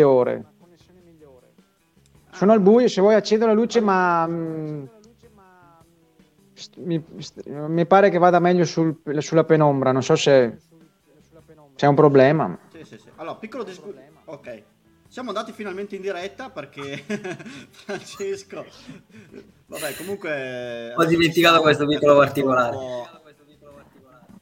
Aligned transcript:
migliore. 0.00 0.44
Sono 2.32 2.52
al 2.52 2.60
buio, 2.60 2.88
se 2.88 3.00
vuoi 3.00 3.14
accendo 3.14 3.46
la 3.46 3.52
luce, 3.52 3.80
ma 3.80 4.26
mm, 4.26 4.84
mi, 6.76 7.04
mi 7.68 7.86
pare 7.86 8.10
che 8.10 8.18
vada 8.18 8.38
meglio 8.38 8.64
sul- 8.64 9.00
sulla 9.18 9.44
penombra. 9.44 9.92
Non 9.92 10.02
so 10.02 10.16
se 10.16 10.58
c'è 11.74 11.86
un 11.86 11.94
problema. 11.94 12.58
Sì, 12.72 12.84
sì, 12.84 12.98
sì. 12.98 13.08
Allora, 13.16 13.36
piccolo 13.36 13.64
discorso. 13.64 13.98
Ok. 14.26 14.62
Siamo 15.08 15.30
andati 15.30 15.50
finalmente 15.50 15.96
in 15.96 16.02
diretta 16.02 16.50
perché 16.50 17.02
Francesco... 17.70 18.64
Vabbè, 19.66 19.96
comunque... 19.96 20.94
Ho 20.94 21.04
dimenticato 21.04 21.60
questo 21.62 21.84
piccolo 21.84 22.16
particolare. 22.16 22.76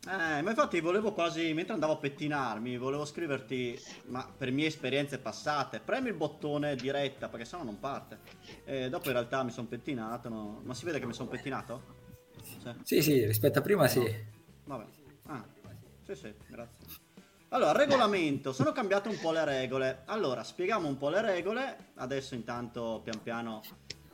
Eh, 0.08 0.40
ma 0.40 0.48
infatti 0.48 0.80
volevo 0.80 1.12
quasi, 1.12 1.52
mentre 1.52 1.74
andavo 1.74 1.92
a 1.92 1.96
pettinarmi, 1.98 2.78
volevo 2.78 3.04
scriverti, 3.04 3.78
ma 4.06 4.26
per 4.26 4.50
mie 4.50 4.68
esperienze 4.68 5.18
passate, 5.18 5.80
premi 5.80 6.08
il 6.08 6.14
bottone 6.14 6.76
diretta 6.76 7.28
perché 7.28 7.44
sennò 7.44 7.62
non 7.62 7.78
parte. 7.78 8.20
E 8.64 8.88
dopo 8.88 9.08
in 9.08 9.12
realtà 9.12 9.42
mi 9.42 9.50
sono 9.50 9.66
pettinato, 9.66 10.30
no? 10.30 10.62
ma 10.64 10.72
si 10.72 10.86
vede 10.86 10.98
che 10.98 11.04
mi 11.04 11.12
sono 11.12 11.28
pettinato? 11.28 11.96
Sì. 12.42 12.70
Sì, 12.84 13.02
sì, 13.02 13.26
rispetto 13.26 13.58
a 13.58 13.62
prima 13.62 13.86
sì. 13.86 14.00
Vabbè. 14.64 14.84
Ah, 15.26 15.44
sì, 16.06 16.14
sì, 16.14 16.32
grazie. 16.46 16.86
Allora, 17.50 17.72
regolamento, 17.72 18.54
sono 18.54 18.72
cambiate 18.72 19.10
un 19.10 19.18
po' 19.20 19.32
le 19.32 19.44
regole. 19.44 20.02
Allora, 20.06 20.42
spieghiamo 20.42 20.88
un 20.88 20.96
po' 20.96 21.10
le 21.10 21.20
regole. 21.20 21.90
Adesso 21.96 22.34
intanto 22.34 23.02
pian 23.04 23.22
piano 23.22 23.60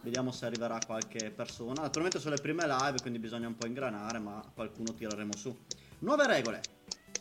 vediamo 0.04 0.32
se 0.32 0.46
arriverà 0.46 0.78
qualche 0.84 1.30
persona. 1.30 1.82
Naturalmente 1.82 2.20
sono 2.20 2.34
le 2.34 2.40
prime 2.40 2.66
live, 2.66 3.00
quindi 3.00 3.18
bisogna 3.18 3.46
un 3.46 3.56
po' 3.56 3.66
ingranare, 3.66 4.18
ma 4.18 4.44
qualcuno 4.54 4.92
tireremo 4.92 5.34
su. 5.36 5.56
Nuove 6.04 6.26
regole. 6.26 6.60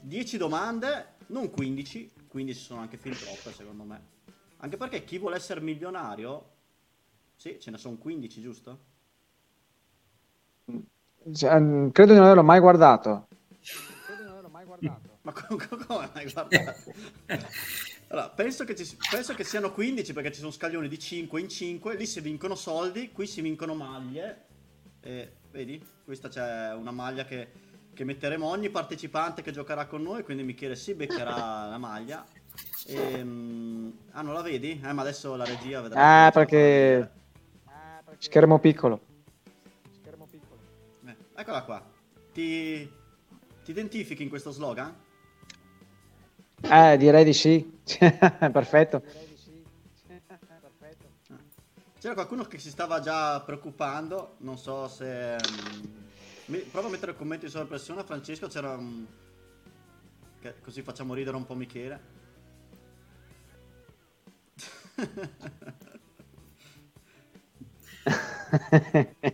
10 0.02 0.36
domande, 0.36 1.16
non 1.28 1.50
15. 1.50 2.12
15 2.28 2.60
sono 2.60 2.82
anche 2.82 2.98
fin 2.98 3.14
troppe, 3.14 3.54
secondo 3.54 3.84
me. 3.84 4.02
Anche 4.58 4.76
perché 4.76 5.06
chi 5.06 5.18
vuole 5.18 5.38
essere 5.38 5.62
milionario... 5.62 6.50
Sì, 7.38 7.58
ce 7.62 7.72
ne 7.72 7.78
sono 7.78 7.96
15, 7.96 8.42
giusto? 8.42 8.80
Cioè, 11.34 11.58
mm, 11.59 11.90
credo 11.92 12.12
di 12.12 12.17
non 12.17 12.25
averlo 12.25 12.44
mai 12.44 12.59
guardato. 12.59 13.28
Ma 15.22 15.31
co- 15.31 15.56
co- 15.56 15.78
come 15.88 16.09
mai 16.14 16.30
guardato? 16.30 16.94
Allora, 18.09 18.30
penso 18.30 18.66
che, 18.66 18.75
ci- 18.75 18.97
penso 19.09 19.34
che 19.34 19.45
siano 19.45 19.72
15 19.72 20.12
perché 20.12 20.31
ci 20.34 20.40
sono 20.40 20.52
scaglioni 20.52 20.90
di 20.90 21.00
5 21.00 21.40
in 21.40 21.47
5. 21.47 21.95
Lì 21.95 22.06
si 22.06 22.20
vincono 22.20 22.53
soldi, 22.56 23.12
qui 23.14 23.28
si 23.28 23.40
vincono 23.40 23.75
maglie. 23.75 24.45
E 25.00 25.38
vedi, 25.52 25.81
questa 26.03 26.28
c'è 26.28 26.73
una 26.73 26.92
maglia 26.92 27.23
che, 27.23 27.62
che 27.94 28.03
metteremo 28.03 28.45
ogni 28.45 28.69
partecipante 28.69 29.41
che 29.41 29.52
giocherà 29.52 29.86
con 29.86 30.02
noi. 30.02 30.23
Quindi 30.23 30.44
Michele 30.44 30.75
si 30.75 30.94
beccherà 30.94 31.67
la 31.69 31.77
maglia. 31.77 32.25
Ehm, 32.88 33.97
ah, 34.11 34.22
non 34.22 34.33
la 34.33 34.41
vedi? 34.41 34.81
Eh, 34.83 34.94
ma 34.94 35.02
adesso 35.02 35.35
la 35.35 35.45
regia 35.45 35.81
vedrà. 35.81 36.25
Ah, 36.25 36.31
perché 36.31 37.09
schermo 38.17 38.59
piccolo. 38.59 39.00
Eh, 41.05 41.16
eccola 41.35 41.63
qua. 41.63 41.83
Ti, 42.33 42.91
ti 43.63 43.72
identifichi 43.72 44.23
in 44.23 44.30
questo 44.30 44.52
slogan? 44.52 44.94
Eh, 46.61 46.97
direi 46.97 47.23
di 47.23 47.33
sì. 47.33 47.80
Perfetto. 47.83 49.03
C'era 52.00 52.16
qualcuno 52.16 52.44
che 52.44 52.57
si 52.57 52.69
stava 52.69 53.00
già 53.00 53.39
preoccupando, 53.39 54.35
non 54.39 54.57
so 54.57 54.89
se... 54.89 55.35
mm, 55.35 56.03
mi- 56.45 56.59
Provo 56.59 56.88
a 56.88 56.91
mettere 56.91 57.16
commenti 57.16 57.49
sulla 57.49 57.66
pressione, 57.66 58.03
Francesco 58.03 58.47
c'era 58.47 58.75
un... 58.75 59.05
che- 60.39 60.55
così 60.61 60.81
facciamo 60.81 61.13
ridere 61.13 61.35
un 61.38 61.45
po' 61.45 61.55
Michele. 61.55 62.11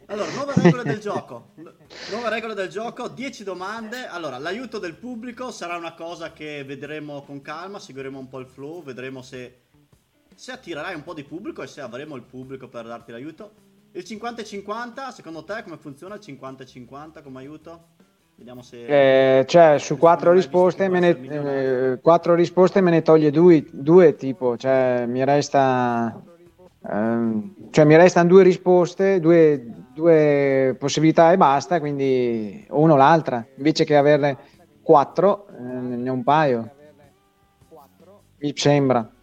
Allora, 0.07 0.31
nuove 0.31 0.53
regole 0.55 0.83
del 0.83 0.99
gioco. 0.99 1.51
Nu- 1.55 1.71
Nuove 2.11 2.29
regole 2.29 2.53
del 2.53 2.69
gioco, 2.69 3.07
10 3.07 3.43
domande. 3.43 4.05
Allora, 4.07 4.37
l'aiuto 4.37 4.79
del 4.79 4.95
pubblico 4.95 5.51
sarà 5.51 5.75
una 5.75 5.93
cosa 5.93 6.31
che 6.31 6.63
vedremo 6.63 7.21
con 7.23 7.41
calma, 7.41 7.79
seguiremo 7.79 8.17
un 8.17 8.27
po' 8.27 8.39
il 8.39 8.47
flow, 8.47 8.83
vedremo 8.83 9.21
se, 9.21 9.61
se 10.35 10.51
attirerai 10.51 10.95
un 10.95 11.03
po' 11.03 11.13
di 11.13 11.23
pubblico 11.23 11.61
e 11.63 11.67
se 11.67 11.81
avremo 11.81 12.15
il 12.15 12.23
pubblico 12.23 12.67
per 12.67 12.85
darti 12.85 13.11
l'aiuto. 13.11 13.67
Il 13.91 14.03
50 14.03 14.41
e 14.41 14.45
50, 14.45 15.11
secondo 15.11 15.43
te 15.43 15.63
come 15.63 15.77
funziona 15.77 16.15
il 16.15 16.21
50 16.21 16.63
e 16.63 16.65
50 16.67 17.21
come 17.23 17.39
aiuto? 17.39 17.87
Vediamo 18.35 18.61
se... 18.61 19.39
Eh, 19.39 19.45
cioè, 19.47 19.79
su 19.79 19.97
quattro 19.97 20.31
risposte, 20.31 20.87
me 20.87 20.99
ne, 20.99 21.09
eh, 21.09 21.99
quattro 21.99 22.35
risposte 22.35 22.81
me 22.81 22.91
ne 22.91 23.01
toglie 23.01 23.31
due, 23.31 23.65
due 23.71 24.15
tipo, 24.15 24.55
cioè 24.57 25.05
mi 25.07 25.25
resta, 25.25 26.21
ehm, 26.87 27.69
cioè 27.71 27.83
mi 27.83 27.97
restano 27.97 28.29
due 28.29 28.43
risposte, 28.43 29.19
due, 29.19 29.65
due 29.93 30.75
possibilità 30.79 31.31
e 31.31 31.37
basta, 31.37 31.79
quindi 31.79 32.65
uno 32.69 32.93
o 32.93 32.95
l'altra, 32.95 33.45
invece 33.57 33.85
che 33.85 33.97
averne 33.97 34.37
quattro, 34.83 35.47
eh, 35.49 35.61
ne 35.61 36.09
ho 36.09 36.13
un 36.13 36.23
paio, 36.23 36.69
mi 38.37 38.53
sembra. 38.55 39.18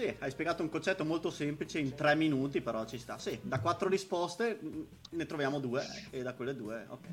Sì, 0.00 0.16
hai 0.20 0.30
spiegato 0.30 0.62
un 0.62 0.70
concetto 0.70 1.04
molto 1.04 1.30
semplice 1.30 1.78
in 1.78 1.94
tre 1.94 2.14
minuti, 2.14 2.62
però 2.62 2.86
ci 2.86 2.96
sta. 2.96 3.18
Sì, 3.18 3.38
da 3.42 3.60
quattro 3.60 3.86
risposte 3.86 4.58
mh, 4.58 4.86
ne 5.10 5.26
troviamo 5.26 5.60
due 5.60 5.86
e 6.08 6.22
da 6.22 6.32
quelle 6.32 6.56
due, 6.56 6.86
ok. 6.88 7.04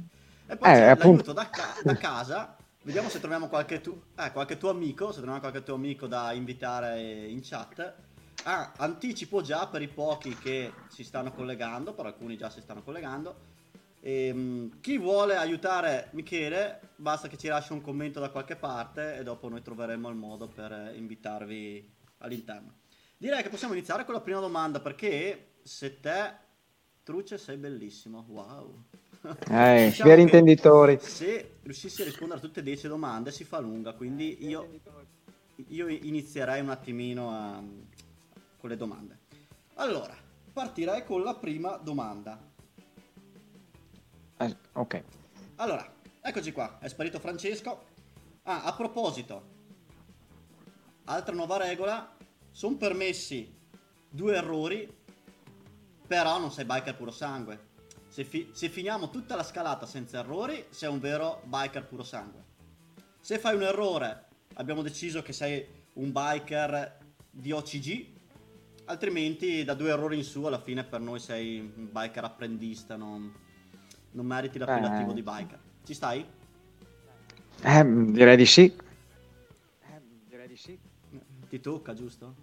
E 0.47 0.55
poi 0.55 0.69
Eh, 0.69 0.73
c'è 0.73 0.85
appunto. 0.87 1.09
l'aiuto 1.09 1.33
da, 1.33 1.49
ca- 1.49 1.75
da 1.83 1.97
casa. 1.97 2.55
Vediamo 2.83 3.09
se 3.09 3.19
troviamo 3.19 3.49
qualche, 3.49 3.81
tu- 3.81 4.01
eh, 4.15 4.31
qualche 4.31 4.57
tuo 4.57 4.69
amico, 4.69 5.07
se 5.07 5.15
troviamo 5.15 5.41
qualche 5.41 5.63
tuo 5.63 5.73
amico 5.73 6.07
da 6.07 6.31
invitare 6.31 7.25
in 7.27 7.41
chat. 7.43 7.93
Ah, 8.43 8.71
anticipo 8.77 9.41
già 9.41 9.67
per 9.67 9.81
i 9.81 9.89
pochi 9.89 10.33
che 10.37 10.71
si 10.87 11.03
stanno 11.03 11.33
collegando, 11.33 11.91
per 11.93 12.05
alcuni 12.05 12.37
già 12.37 12.49
si 12.49 12.61
stanno 12.61 12.83
collegando. 12.83 13.35
Ehm, 13.99 14.79
chi 14.79 14.97
vuole 14.97 15.35
aiutare 15.35 16.07
Michele, 16.11 16.79
basta 16.95 17.27
che 17.27 17.37
ci 17.37 17.49
lasci 17.49 17.73
un 17.73 17.81
commento 17.81 18.21
da 18.21 18.29
qualche 18.29 18.55
parte 18.55 19.17
e 19.17 19.23
dopo 19.23 19.49
noi 19.49 19.61
troveremo 19.61 20.07
il 20.07 20.15
modo 20.15 20.47
per 20.47 20.71
eh, 20.71 20.95
invitarvi 20.95 21.95
all'interno. 22.19 22.79
Direi 23.17 23.41
che 23.41 23.49
possiamo 23.49 23.73
iniziare 23.73 24.05
con 24.05 24.13
la 24.13 24.21
prima 24.21 24.39
domanda 24.39 24.79
perché 24.79 25.55
se 25.63 25.99
te, 25.99 26.45
Truce, 27.03 27.37
sei 27.37 27.57
bellissimo. 27.57 28.25
Wow. 28.27 28.83
Eh, 29.49 29.85
Diciamo 29.89 30.09
veri 30.09 30.21
intenditori. 30.21 30.99
Se 30.99 31.57
riuscissi 31.63 32.01
a 32.01 32.05
rispondere 32.05 32.39
a 32.39 32.41
tutte 32.43 32.59
e 32.59 32.63
10 32.63 32.87
domande 32.87 33.31
si 33.31 33.43
fa 33.43 33.59
lunga, 33.59 33.93
quindi 33.93 34.45
io, 34.45 34.81
io 35.69 35.87
inizierei 35.87 36.61
un 36.61 36.69
attimino 36.69 37.31
a- 37.31 37.63
con 38.57 38.69
le 38.69 38.75
domande. 38.77 39.19
Allora, 39.75 40.15
partirei 40.51 41.03
con 41.05 41.23
la 41.23 41.35
prima 41.35 41.77
domanda. 41.77 42.39
Eh, 44.39 44.55
ok. 44.73 45.03
Allora, 45.55 45.91
eccoci 46.21 46.51
qua, 46.51 46.77
è 46.79 46.87
sparito 46.87 47.19
Francesco. 47.19 47.85
Ah, 48.43 48.63
a 48.63 48.73
proposito, 48.73 49.55
altra 51.09 51.33
nuova 51.33 51.57
regola, 51.57 52.15
sono 52.51 52.75
permessi 52.75 53.53
due 54.09 54.35
errori, 54.35 54.91
però 56.07 56.39
non 56.39 56.51
sei 56.51 56.65
biker 56.65 56.95
puro 56.95 57.11
sangue. 57.11 57.65
Se, 58.07 58.23
fi- 58.23 58.49
se 58.53 58.69
finiamo 58.69 59.09
tutta 59.09 59.35
la 59.35 59.43
scalata 59.43 59.85
senza 59.85 60.19
errori, 60.19 60.65
sei 60.69 60.89
un 60.89 60.99
vero 60.99 61.41
biker 61.45 61.85
puro 61.85 62.03
sangue. 62.03 62.43
Se 63.19 63.37
fai 63.37 63.55
un 63.55 63.63
errore, 63.63 64.25
abbiamo 64.55 64.81
deciso 64.81 65.21
che 65.21 65.33
sei 65.33 65.65
un 65.93 66.11
biker 66.11 66.97
di 67.29 67.51
OCG, 67.51 68.05
altrimenti 68.85 69.63
da 69.63 69.73
due 69.73 69.89
errori 69.89 70.17
in 70.17 70.23
su 70.23 70.43
alla 70.43 70.61
fine 70.61 70.83
per 70.83 71.01
noi 71.01 71.19
sei 71.19 71.59
un 71.59 71.89
biker 71.91 72.23
apprendista, 72.23 72.95
non, 72.95 73.31
non 74.11 74.25
meriti 74.25 74.57
l'appellativo 74.57 75.11
Eh. 75.11 75.13
di 75.13 75.21
biker. 75.23 75.59
Ci 75.85 75.93
stai? 75.93 76.25
Eh, 77.63 77.85
direi 78.11 78.37
di 78.37 78.45
sì. 78.45 78.85
Ti 81.57 81.63
tocca, 81.63 81.95
giusto? 81.95 82.35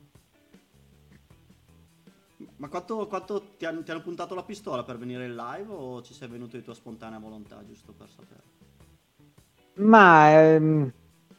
Ma 2.57 2.67
quanto, 2.67 3.07
quanto 3.07 3.55
ti, 3.57 3.65
hanno, 3.65 3.85
ti 3.85 3.93
hanno 3.93 4.03
puntato 4.03 4.35
la 4.35 4.43
pistola 4.43 4.83
per 4.83 4.99
venire 4.99 5.25
in 5.27 5.37
live 5.37 5.73
o 5.73 6.03
ci 6.03 6.13
sei 6.15 6.27
venuto 6.27 6.57
di 6.57 6.65
tua 6.65 6.75
spontanea 6.75 7.21
volontà, 7.21 7.63
giusto 7.65 7.93
per 7.93 8.09
sapere? 8.09 8.41
Ma 9.75 10.33
ehm, 10.33 10.93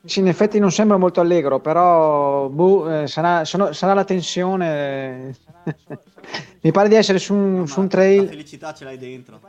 sì, 0.05 0.19
in 0.19 0.29
effetti 0.29 0.57
non 0.57 0.71
sembra 0.71 0.95
molto 0.95 1.19
allegro, 1.19 1.59
però 1.59 2.47
boh, 2.47 3.01
eh, 3.01 3.07
sarà, 3.07 3.43
sono- 3.43 3.73
sarà 3.73 3.93
la 3.93 4.05
tensione. 4.05 5.35
Mi 6.61 6.71
pare 6.71 6.87
di 6.87 6.95
essere 6.95 7.19
su 7.19 7.33
un, 7.33 7.55
No, 7.55 7.65
su 7.65 7.81
un 7.81 7.89
trail. 7.89 8.23
La 8.23 8.29
felicità 8.29 8.73
ce 8.73 8.85
l'hai 8.85 8.97
dentro. 8.97 9.41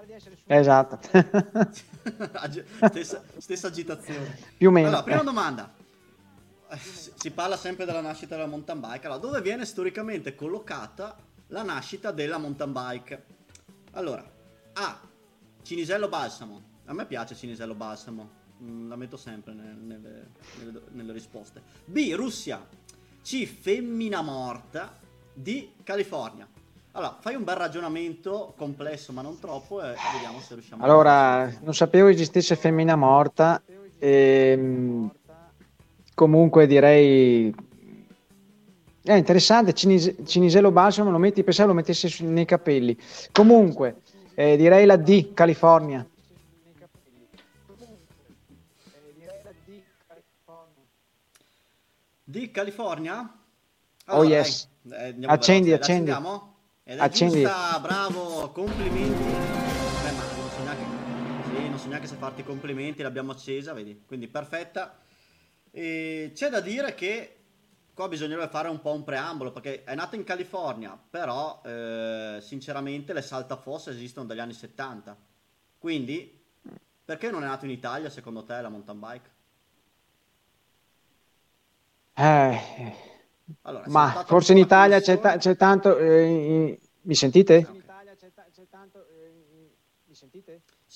Esatto, 0.46 0.98
stessa, 2.88 3.22
stessa 3.38 3.68
agitazione. 3.68 4.36
più 4.56 4.68
o 4.68 4.72
meno. 4.72 4.88
Allora, 4.88 5.02
prima 5.04 5.22
domanda. 5.22 5.84
Si 6.76 7.12
si 7.14 7.30
parla 7.30 7.56
sempre 7.56 7.84
della 7.84 8.00
nascita 8.00 8.34
della 8.36 8.48
mountain 8.48 8.80
bike. 8.80 9.06
Allora, 9.06 9.20
dove 9.20 9.40
viene 9.40 9.64
storicamente 9.64 10.34
collocata 10.34 11.16
la 11.48 11.62
nascita 11.62 12.10
della 12.10 12.38
mountain 12.38 12.72
bike? 12.72 13.24
Allora, 13.92 14.24
A. 14.74 15.00
Cinisello 15.62 16.08
Balsamo. 16.08 16.62
A 16.86 16.92
me 16.92 17.06
piace 17.06 17.34
Cinisello 17.34 17.74
Balsamo. 17.74 18.30
Mm, 18.62 18.88
La 18.88 18.96
metto 18.96 19.16
sempre 19.16 19.52
ne- 19.54 19.74
nelle, 19.78 20.26
nelle- 20.58 20.82
nelle 20.90 21.12
risposte. 21.12 21.62
B. 21.84 22.12
Russia. 22.14 22.64
C 23.22 23.44
femmina 23.46 24.22
morta, 24.22 24.96
D 25.34 25.68
California. 25.82 26.46
Allora, 26.92 27.16
fai 27.20 27.34
un 27.34 27.44
bel 27.44 27.56
ragionamento 27.56 28.54
complesso 28.56 29.12
ma 29.12 29.20
non 29.20 29.38
troppo 29.38 29.82
e 29.82 29.94
vediamo 30.14 30.40
se 30.40 30.54
riusciamo 30.54 30.82
Allora, 30.84 31.42
a... 31.42 31.52
non 31.60 31.74
sapevo 31.74 32.08
esistesse 32.08 32.54
femmina 32.56 32.96
morta. 32.96 33.60
E, 33.98 35.08
comunque 36.16 36.66
direi... 36.66 37.54
È 39.02 39.12
interessante, 39.12 39.72
Cinise- 39.72 40.16
Cinisello 40.24 40.72
Balsamo 40.72 41.12
lo 41.12 41.18
metti, 41.18 41.44
pensavo 41.44 41.68
lo 41.68 41.74
mettesse 41.74 42.08
su- 42.08 42.24
nei 42.24 42.44
capelli. 42.46 42.98
Comunque, 43.30 44.00
eh, 44.34 44.56
direi 44.56 44.84
la 44.84 44.96
D, 44.96 45.32
California. 45.32 46.04
D 52.24 52.50
California? 52.50 53.32
Oh, 54.06 54.24
yes. 54.24 54.68
dai, 54.82 54.98
eh, 54.98 55.08
andiamo 55.10 55.34
Accendi, 55.34 55.70
veloci. 55.70 55.90
accendi. 55.92 56.10
Ed 56.82 56.98
è 56.98 57.02
Accendi. 57.02 57.40
giusta, 57.42 57.78
bravo, 57.80 58.50
complimenti. 58.50 59.22
Beh, 59.22 60.10
ma 60.12 60.24
non 60.36 60.48
so 60.50 60.62
neanche, 60.64 60.84
sì, 61.54 61.68
non 61.68 61.78
so 61.78 61.88
neanche 61.88 62.06
se 62.08 62.16
farti 62.16 62.42
complimenti, 62.42 63.02
l'abbiamo 63.02 63.30
accesa, 63.32 63.72
vedi? 63.72 64.02
Quindi 64.06 64.26
perfetta. 64.26 64.98
E 65.78 66.30
c'è 66.34 66.48
da 66.48 66.60
dire 66.62 66.94
che 66.94 67.36
qua 67.92 68.08
bisognerebbe 68.08 68.48
fare 68.48 68.68
un 68.68 68.80
po' 68.80 68.92
un 68.94 69.04
preambolo, 69.04 69.52
perché 69.52 69.84
è 69.84 69.94
nata 69.94 70.16
in 70.16 70.24
California, 70.24 70.98
però 71.10 71.60
eh, 71.66 72.38
sinceramente 72.40 73.12
le 73.12 73.20
saltafosse 73.20 73.90
esistono 73.90 74.26
dagli 74.26 74.38
anni 74.38 74.54
70. 74.54 75.14
Quindi, 75.78 76.42
perché 77.04 77.30
non 77.30 77.42
è 77.42 77.46
nato 77.46 77.66
in 77.66 77.72
Italia 77.72 78.08
secondo 78.08 78.42
te 78.44 78.58
la 78.58 78.70
mountain 78.70 78.98
bike? 78.98 79.30
Eh, 82.14 82.94
Allora, 83.62 83.84
ma 83.88 84.08
stato 84.10 84.26
forse 84.28 84.52
un 84.52 84.58
in 84.58 84.64
po' 84.66 84.74
la 84.74 84.80
Italia 84.86 85.00
c'è, 85.00 85.20
ta- 85.20 85.36
c'è 85.36 85.56
tanto... 85.56 85.98
eh, 85.98 86.22
in- 86.22 86.78
mi 87.02 87.14
sentite? 87.14 87.66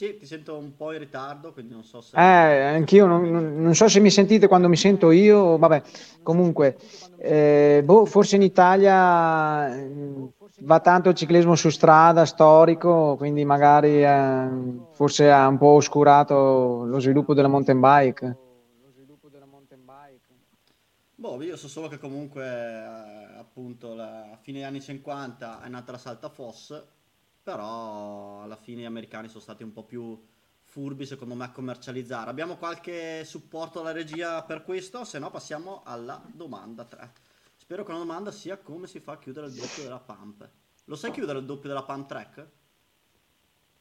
Sì, 0.01 0.17
ti 0.17 0.25
sento 0.25 0.57
un 0.57 0.77
po' 0.77 0.93
in 0.95 0.99
ritardo, 0.99 1.53
quindi 1.53 1.75
non 1.75 1.85
so 1.85 2.01
se... 2.01 2.17
Eh, 2.17 2.21
anch'io 2.21 3.05
non, 3.05 3.61
non- 3.61 3.75
so 3.75 3.87
se 3.87 4.01
mi 4.01 4.09
sentite 4.11 4.47
quando 4.47 4.67
mi 4.67 4.77
sento 4.79 5.11
io, 5.11 5.59
vabbè, 5.59 5.83
comunque, 6.23 6.79
eh, 7.19 7.83
boh, 7.85 8.07
forse 8.07 8.37
in 8.37 8.41
Italia 8.41 9.69
mm, 9.69 10.25
va 10.61 10.81
tanto 10.81 11.11
il 11.11 11.15
ciclismo 11.15 11.55
su 11.55 11.69
strada, 11.69 12.25
storico, 12.25 13.17
quindi 13.19 13.45
magari 13.45 14.03
eh, 14.03 14.49
forse 14.93 15.31
ha 15.31 15.47
un 15.47 15.59
po' 15.59 15.73
oscurato 15.75 16.87
lo 16.87 16.99
sviluppo 16.99 17.35
della 17.35 17.49
mountain 17.49 17.79
bike. 17.79 18.37
Boh, 21.15 21.43
io 21.43 21.59
so 21.59 21.69
solo 21.69 21.89
che 21.89 21.99
comunque, 21.99 22.43
eh, 22.47 23.39
appunto, 23.39 23.93
la- 23.93 24.31
a 24.31 24.37
fine 24.41 24.65
anni 24.65 24.81
50 24.81 25.61
è 25.61 25.69
nata 25.69 25.93
la 25.93 25.99
Saltafoss, 25.99 26.83
però 27.43 28.43
alla 28.43 28.57
fine 28.57 28.83
gli 28.83 28.87
americani 28.87 29.29
sono 29.29 29.41
stati 29.41 29.63
un 29.63 29.73
po' 29.73 29.85
più 29.85 30.21
furbi, 30.63 31.07
secondo 31.07 31.35
me, 31.35 31.45
a 31.45 31.51
commercializzare. 31.51 32.31
Abbiamo 32.31 32.57
qualche 32.57 33.25
supporto 33.25 33.81
alla 33.81 33.93
regia 33.93 34.43
per 34.45 34.63
questo, 34.65 35.05
se 35.05 35.19
no 35.19 35.31
passiamo 35.31 35.83
alla 35.85 36.23
domanda 36.33 36.85
3. 36.85 37.13
Spero 37.57 37.85
che 37.85 37.93
la 37.93 37.99
domanda 37.99 38.31
sia 38.31 38.59
come 38.59 38.87
si 38.87 39.01
fa 39.01 39.13
a 39.13 39.19
chiudere 39.19 39.47
il 39.47 39.55
doppio 39.55 39.83
della 39.83 40.01
pump. 40.01 40.49
Lo 40.85 40.97
sai 40.97 41.11
chiudere 41.11 41.39
il 41.39 41.45
doppio 41.47 41.69
della 41.69 41.83
pump 41.85 42.07
track? 42.09 42.49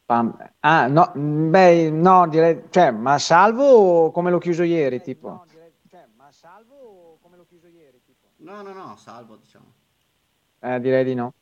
Pam- 0.05 0.35
Ah, 0.61 0.87
no, 0.87 1.11
mm, 1.15 1.51
beh, 1.51 1.89
no, 1.91 2.27
direi, 2.27 2.63
cioè, 2.69 2.91
ma 2.91 3.17
salvo 3.17 4.11
come 4.11 4.29
l'ho 4.29 4.39
chiuso 4.39 4.63
ieri, 4.63 5.01
tipo. 5.01 5.41
No, 8.39 8.63
no, 8.63 8.73
no, 8.73 8.95
salvo, 8.97 9.35
diciamo. 9.37 9.73
Eh, 10.61 10.79
direi 10.79 11.03
di 11.03 11.13
no. 11.15 11.33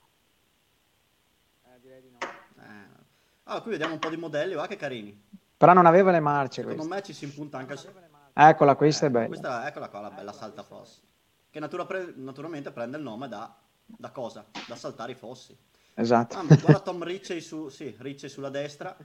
Allora, 3.47 3.61
qui 3.61 3.71
vediamo 3.71 3.93
un 3.93 3.99
po' 3.99 4.09
di 4.09 4.17
modelli, 4.17 4.55
va 4.55 4.67
che 4.67 4.75
carini. 4.75 5.23
Però 5.55 5.71
non 5.73 5.85
aveva 5.85 6.11
le 6.11 6.19
marce 6.19 6.61
Secondo 6.61 6.75
questo. 6.85 6.93
me 6.95 7.01
ci 7.03 7.13
si 7.13 7.23
impunta 7.25 7.57
anche... 7.57 7.73
al- 7.73 8.05
Eccola, 8.33 8.75
questa 8.75 9.05
è 9.05 9.07
Eh, 9.07 9.11
bella. 9.11 9.27
Questa, 9.27 9.67
eccola 9.67 9.87
qua, 9.89 10.01
la 10.01 10.11
bella 10.11 10.33
saltafoss. 10.33 11.01
Che 11.49 11.59
natura 11.59 11.85
pre- 11.85 12.13
naturalmente 12.17 12.71
prende 12.71 12.97
il 12.97 13.03
nome 13.03 13.27
da, 13.29 13.55
da 13.85 14.11
cosa? 14.11 14.45
Da 14.67 14.75
saltare 14.75 15.13
i 15.13 15.15
fossi. 15.15 15.57
Esatto. 15.93 16.37
Ah, 16.37 16.43
guarda 16.43 16.79
Tom 16.81 17.01
Ritchie, 17.03 17.39
su, 17.41 17.69
sì, 17.69 17.95
sulla 18.27 18.49
destra. 18.49 18.95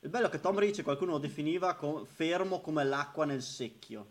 Il 0.00 0.08
bello 0.08 0.26
è 0.26 0.30
che 0.30 0.40
Tom 0.40 0.58
Ritchie 0.58 0.82
qualcuno 0.82 1.12
lo 1.12 1.18
definiva 1.18 1.74
co- 1.74 2.04
fermo 2.06 2.60
come 2.60 2.82
l'acqua 2.82 3.24
nel 3.26 3.42
secchio. 3.42 4.06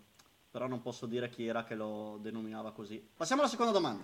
Però 0.51 0.67
non 0.67 0.81
posso 0.81 1.07
dire 1.07 1.27
chi 1.29 1.47
era 1.47 1.63
che 1.63 1.73
lo 1.75 2.19
denominava 2.21 2.71
così. 2.71 3.05
Passiamo 3.17 3.41
alla 3.41 3.49
seconda 3.49 3.71
domanda. 3.73 4.03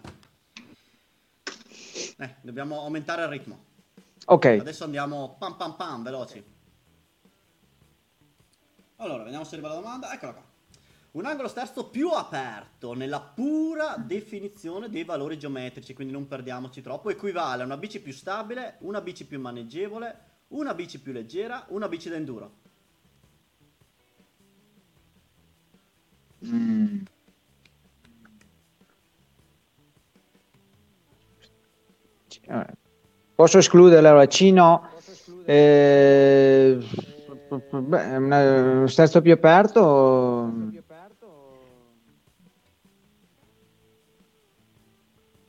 Eh, 2.17 2.35
dobbiamo 2.41 2.81
aumentare 2.81 3.21
il 3.21 3.29
ritmo. 3.29 3.67
Ok, 4.25 4.45
Adesso 4.45 4.83
andiamo 4.83 5.35
pam 5.39 5.55
pam 5.55 5.75
pam, 5.75 6.03
veloci. 6.03 6.43
Allora, 8.97 9.23
vediamo 9.23 9.43
se 9.45 9.55
arriva 9.55 9.69
la 9.69 9.75
domanda. 9.75 10.13
Eccola 10.13 10.33
qua. 10.33 10.47
Un 11.11 11.25
angolo 11.25 11.47
sterzo 11.47 11.87
più 11.89 12.09
aperto 12.09 12.93
nella 12.93 13.19
pura 13.19 13.95
definizione 13.97 14.89
dei 14.89 15.03
valori 15.03 15.39
geometrici, 15.39 15.95
quindi 15.95 16.13
non 16.13 16.27
perdiamoci 16.27 16.81
troppo, 16.83 17.09
equivale 17.09 17.63
a 17.63 17.65
una 17.65 17.77
bici 17.77 17.99
più 17.99 18.13
stabile, 18.13 18.75
una 18.79 19.01
bici 19.01 19.25
più 19.25 19.39
maneggevole, 19.39 20.27
una 20.49 20.75
bici 20.75 20.99
più 20.99 21.11
leggera, 21.11 21.65
una 21.69 21.87
bici 21.87 22.09
da 22.09 22.15
enduro. 22.15 22.57
Mm. 26.45 27.01
Eh, 32.41 32.78
Posso 33.39 33.57
escludere 33.57 34.05
allora 34.05 34.25
C 34.25 34.51
no. 34.51 34.85
Eh, 35.45 36.77
beh, 37.47 38.15
uno 38.17 38.85
sterzo 38.87 39.21
più 39.21 39.31
aperto. 39.31 40.51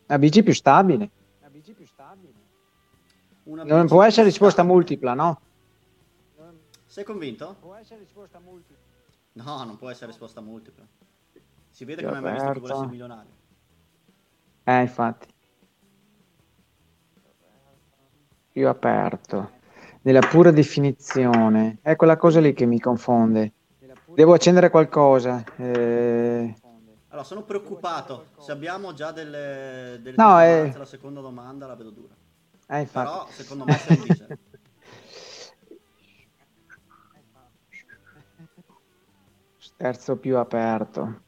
La 0.06 0.18
bici 0.18 0.44
più 0.44 0.54
stabile. 0.54 1.10
Una 3.42 3.64
Non 3.64 3.88
può 3.88 4.04
essere 4.04 4.26
risposta 4.26 4.62
multipla, 4.62 5.14
no? 5.14 5.40
Sei 6.86 7.02
convinto? 7.02 7.56
No, 9.32 9.64
non 9.64 9.76
può 9.76 9.90
essere 9.90 10.12
risposta 10.12 10.40
multipla. 10.40 10.86
Si 11.70 11.84
vede 11.84 12.02
che 12.02 12.06
non 12.06 12.14
hai 12.14 12.22
mai 12.22 12.32
visto 12.34 12.52
vuole 12.52 12.72
essere 12.72 12.86
milionario. 12.88 13.32
Eh, 14.62 14.80
infatti. 14.80 15.38
Più 18.52 18.66
aperto. 18.68 19.50
Nella 20.02 20.20
pura 20.20 20.50
definizione. 20.50 21.78
È 21.82 21.94
quella 21.96 22.16
cosa 22.16 22.40
lì 22.40 22.52
che 22.52 22.66
mi 22.66 22.80
confonde. 22.80 23.52
Devo 24.06 24.32
accendere 24.34 24.70
qualcosa. 24.70 25.44
Eh, 25.56 26.54
Allora, 27.08 27.24
sono 27.26 27.42
preoccupato. 27.42 28.26
Se 28.38 28.50
abbiamo 28.52 28.92
già 28.92 29.12
delle, 29.12 29.98
delle 30.02 30.16
No, 30.16 30.38
titubanze, 30.38 30.74
eh. 30.74 30.78
la 30.78 30.84
seconda 30.84 31.20
domanda 31.20 31.66
la 31.66 31.74
vedo 31.74 31.90
dura. 31.90 32.14
eh. 32.68 32.86
Però, 32.90 33.26
secondo 33.30 33.64
me, 33.64 33.72
sei 33.74 33.96
un. 33.98 34.36
Terzo 39.76 40.16
più 40.16 40.36
aperto. 40.36 41.22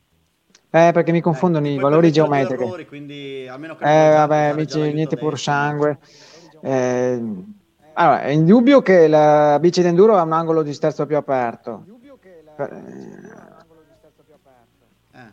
Eh, 0.70 0.90
perché 0.92 1.12
mi 1.12 1.20
confondono 1.20 1.66
Eh, 1.66 1.72
i 1.72 1.78
valori 1.78 2.10
geometrici. 2.12 2.62
errori, 2.62 2.86
quindi 2.86 3.46
almeno 3.48 3.78
Eh, 3.78 4.10
vabbè, 4.10 4.36
amici, 4.46 4.92
niente 4.92 5.16
pur 5.16 5.38
sangue. 5.38 5.98
Eh, 6.64 7.22
allora, 7.94 8.22
è 8.22 8.28
indubbio 8.30 8.80
che 8.82 9.08
la 9.08 9.58
bici 9.60 9.82
d'enduro 9.82 10.16
ha 10.16 10.22
un 10.22 10.32
angolo 10.32 10.62
di 10.62 10.72
sterzo 10.72 11.04
più 11.06 11.16
aperto. 11.16 11.84
Per- 12.54 12.72
Eh. 15.12 15.32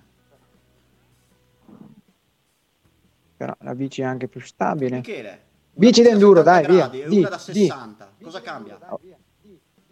però 3.37 3.55
la 3.59 3.75
bici 3.75 4.01
è 4.01 4.05
anche 4.05 4.27
più 4.27 4.41
stabile. 4.41 4.97
Michele, 4.97 5.39
Bici 5.71 6.01
d'enduro, 6.01 6.43
70 6.43 6.51
dai, 6.61 6.75
via, 6.75 6.87
gradi 6.87 7.01
e 7.01 7.07
di, 7.07 7.17
una 7.19 7.29
da 7.29 7.35
di. 7.37 7.41
60. 7.65 8.09
Cosa 8.21 8.41
cambia? 8.41 8.77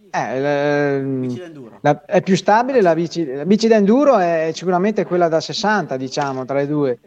Eh, 0.10 0.40
la- 0.40 1.00
Bici 1.06 1.38
d'enduro. 1.40 1.78
la- 1.82 2.04
è 2.06 2.22
più 2.22 2.36
stabile 2.36 2.82
la 2.82 2.94
bici, 2.94 3.26
la 3.26 3.46
bici 3.46 3.68
d'enduro 3.68 4.18
è 4.18 4.52
sicuramente 4.54 5.06
quella 5.06 5.28
da 5.30 5.40
60, 5.40 5.96
diciamo, 5.96 6.44
tra 6.46 6.58
le 6.58 6.68
due. 6.68 7.00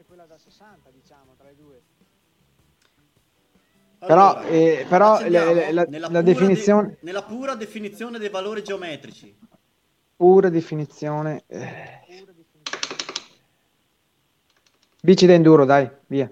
Però, 4.06 4.34
Allora, 4.34 4.48
eh, 4.48 4.86
però 4.88 5.12
accendiamo 5.12 5.52
le- 5.52 5.72
la- 5.72 5.82
nella 5.82 5.98
la 5.98 6.06
pura 6.08 6.22
definizione- 6.22 6.88
de- 6.88 6.96
nella 7.02 7.22
pura 7.22 7.54
definizione 7.54 8.18
dei 8.18 8.30
valori 8.30 8.62
geometrici. 8.62 9.36
Pura 10.16 10.48
definizione. 10.48 11.44
eh. 11.46 11.98
Bici 15.02 15.26
d'enduro, 15.26 15.66
dai, 15.66 15.88
via. 16.06 16.30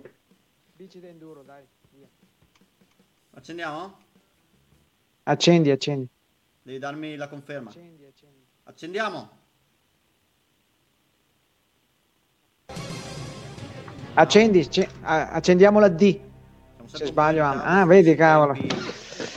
Accendiamo? 3.35 3.97
Accendi, 5.25 5.71
accendi. 5.71 6.09
Devi 6.63 6.79
darmi 6.79 7.17
la 7.17 7.29
conferma. 7.29 7.71
Accendiamo. 8.65 9.31
Accendi, 14.15 14.69
ce- 14.71 14.89
a- 15.03 15.31
accendiamo 15.33 15.79
la 15.81 15.89
D. 15.89 16.21
Se 16.93 17.07
sbaglio, 17.07 17.45
ah, 17.45 17.53
ritardo 17.53 17.87
vedi, 17.87 18.15
cavolo. 18.15 18.57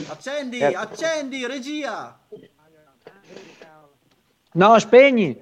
Accendi, 0.08 0.58
Eh. 0.58 0.74
accendi, 0.74 1.46
regia! 1.46 2.18
No, 4.54 4.78
spegni. 4.78 5.40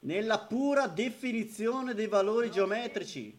Nella 0.00 0.38
pura 0.40 0.86
definizione 0.86 1.94
dei 1.94 2.06
valori 2.08 2.50
geometrici. 2.50 3.38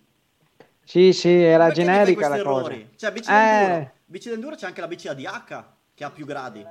sì, 0.84 1.14
sì, 1.14 1.30
era 1.30 1.66
Perché 1.66 1.82
generica 1.82 2.28
la 2.28 2.42
cosa. 2.42 2.70
errori? 2.72 2.90
Cioè, 2.96 3.12
bici 3.12 3.30
d'enduro. 3.30 3.74
Eh, 3.74 3.92
Bici 4.06 4.30
d'enduro 4.30 4.56
c'è 4.56 4.66
anche 4.68 4.82
la 4.82 4.88
bici 4.88 5.08
ADH 5.08 5.64
che 5.94 6.04
ha 6.04 6.12
più 6.12 6.26
gradi. 6.26 6.66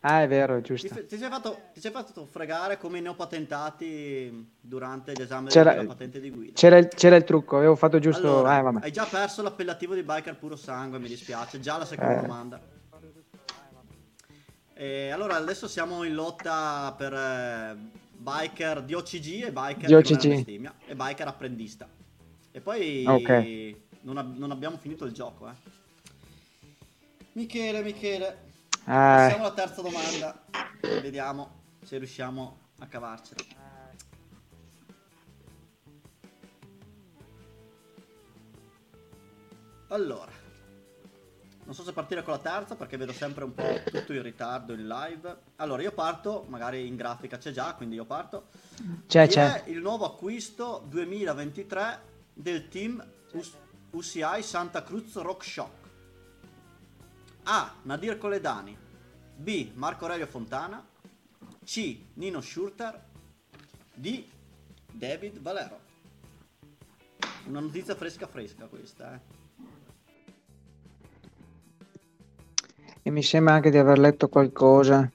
Ah, 0.00 0.22
è 0.22 0.28
vero, 0.28 0.56
è 0.56 0.60
Ti, 0.60 0.66
giusto. 0.74 0.88
f- 0.94 1.06
ti 1.06 1.16
sei 1.18 1.28
fatto, 1.28 1.58
ti 1.72 1.80
sei 1.80 1.90
fatto 1.90 2.24
fregare 2.26 2.78
come 2.78 2.98
i 2.98 3.00
neopatentati 3.02 4.52
durante 4.60 5.12
l'esame 5.14 5.48
C'era- 5.50 5.74
della 5.74 5.86
patente 5.86 6.20
di 6.20 6.30
guida. 6.30 6.52
C'era 6.54 6.76
il, 6.78 6.88
c'era 6.88 7.16
il 7.16 7.24
trucco, 7.24 7.56
avevo 7.56 7.76
fatto 7.76 7.98
giusto. 7.98 8.44
Allora, 8.46 8.78
eh, 8.80 8.84
hai 8.84 8.92
già 8.92 9.04
perso 9.04 9.42
l'appellativo 9.42 9.94
di 9.94 10.02
biker 10.02 10.36
puro 10.36 10.56
sangue, 10.56 10.98
mi 10.98 11.08
dispiace. 11.08 11.60
Già 11.60 11.76
la 11.78 11.84
seconda 11.84 12.18
Eh. 12.18 12.20
domanda. 12.22 12.60
E 14.80 15.10
allora 15.10 15.34
adesso 15.34 15.66
siamo 15.66 16.04
in 16.04 16.14
lotta 16.14 16.94
per 16.96 17.12
eh, 17.12 17.76
biker 18.16 18.82
di 18.82 18.94
OCG 18.94 19.44
e 19.46 19.50
biker 19.52 20.02
Di 20.02 20.28
bestemmia, 20.28 20.72
e 20.86 20.94
biker 20.94 21.26
apprendista. 21.26 21.88
E 22.52 22.60
poi 22.60 23.04
Ok. 23.04 23.74
non, 24.02 24.18
ab- 24.18 24.36
non 24.36 24.52
abbiamo 24.52 24.76
finito 24.76 25.04
il 25.04 25.12
gioco, 25.12 25.48
eh. 25.48 25.52
Michele, 27.32 27.82
Michele, 27.82 28.26
Eh, 28.28 28.36
passiamo 28.88 29.44
alla 29.44 29.54
terza 29.54 29.82
domanda. 29.82 30.44
Vediamo 30.80 31.50
se 31.84 31.98
riusciamo 31.98 32.58
a 32.78 32.86
cavarcela. 32.86 33.42
Allora, 39.88 40.30
non 41.64 41.74
so 41.74 41.82
se 41.82 41.92
partire 41.92 42.22
con 42.22 42.34
la 42.34 42.38
terza 42.40 42.76
perché 42.76 42.96
vedo 42.96 43.12
sempre 43.12 43.44
un 43.44 43.54
po' 43.54 43.80
tutto 43.90 44.12
in 44.12 44.22
ritardo 44.22 44.72
in 44.74 44.86
live. 44.86 45.36
Allora, 45.56 45.82
io 45.82 45.92
parto, 45.92 46.44
magari 46.48 46.86
in 46.86 46.96
grafica 46.96 47.38
c'è 47.38 47.52
già, 47.52 47.74
quindi 47.74 47.94
io 47.94 48.04
parto. 48.04 48.48
c'è, 49.06 49.26
Chi 49.26 49.34
c'è. 49.34 49.64
è 49.64 49.70
il 49.70 49.78
nuovo 49.78 50.04
acquisto 50.04 50.84
2023 50.88 52.00
del 52.34 52.68
team 52.68 53.02
US- 53.32 53.56
UCI 53.90 54.42
Santa 54.42 54.82
Cruz 54.82 55.14
Rock 55.16 55.44
Shock? 55.44 55.87
A. 57.50 57.72
Nadir 57.84 58.18
Coledani 58.18 58.76
B. 59.36 59.70
Marco 59.74 60.04
Aurelio 60.04 60.26
Fontana 60.26 60.86
C. 61.64 61.98
Nino 62.14 62.42
Schurter 62.42 63.02
D. 63.94 64.24
David 64.92 65.40
Valero 65.40 65.80
Una 67.46 67.60
notizia 67.60 67.94
fresca 67.94 68.26
fresca 68.26 68.66
questa, 68.66 69.14
eh. 69.14 69.36
E 73.02 73.10
mi 73.10 73.22
sembra 73.22 73.54
anche 73.54 73.70
di 73.70 73.78
aver 73.78 73.98
letto 73.98 74.28
qualcosa. 74.28 75.10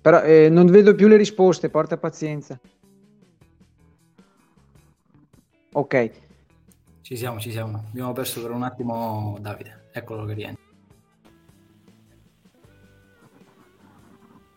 Però 0.00 0.22
eh, 0.22 0.48
non 0.48 0.66
vedo 0.66 0.94
più 0.94 1.08
le 1.08 1.16
risposte, 1.16 1.70
porta 1.70 1.96
pazienza. 1.96 2.60
Ok, 5.72 6.10
Ci 7.12 7.18
siamo, 7.18 7.38
ci 7.38 7.50
siamo. 7.50 7.84
Abbiamo 7.90 8.14
perso 8.14 8.40
per 8.40 8.52
un 8.52 8.62
attimo 8.62 9.36
Davide. 9.38 9.90
Eccolo 9.92 10.24
che 10.24 10.32
rientra. 10.32 10.62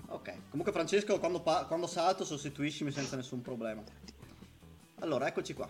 Ok, 0.08 0.34
comunque 0.52 0.72
Francesco 0.72 1.20
quando, 1.20 1.42
pa- 1.42 1.66
quando 1.66 1.86
salto 1.86 2.24
sostituiscimi 2.24 2.92
senza 2.92 3.18
nessun 3.18 3.42
problema. 3.42 3.84
Allora, 5.00 5.28
eccoci 5.28 5.54
qua. 5.54 5.68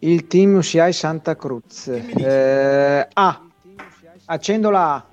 il 0.00 0.26
team 0.26 0.56
UCI 0.56 0.92
Santa 0.92 1.36
Cruz. 1.36 1.86
Eh, 1.86 3.08
A. 3.12 3.46
Accendo 4.24 4.70
la 4.70 4.94
A. 4.96 5.06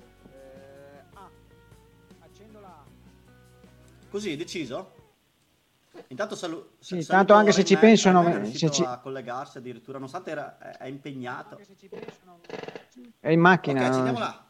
Così, 4.09 4.35
deciso? 4.35 4.97
Intanto 6.11 6.35
salu- 6.35 6.71
Sì, 6.79 7.03
saluto 7.03 7.07
tanto 7.07 7.33
anche 7.35 7.51
se 7.51 7.63
ci 7.63 7.75
Rayman, 7.75 7.89
penso, 7.91 8.11
Rayman 8.11 8.31
no, 8.31 8.37
è 8.37 8.41
riuscito 8.41 8.73
se 8.73 8.81
ci- 8.81 8.87
a 8.87 8.97
collegarsi 8.97 9.57
addirittura, 9.59 9.97
nonostante 9.99 10.31
era, 10.31 10.57
è, 10.57 10.77
è 10.77 10.87
impegnato. 10.87 11.55
È 13.19 13.29
in 13.29 13.39
Ok, 13.39 13.45
macchina. 13.45 13.85
accendiamo 13.85 14.17
là. 14.17 14.43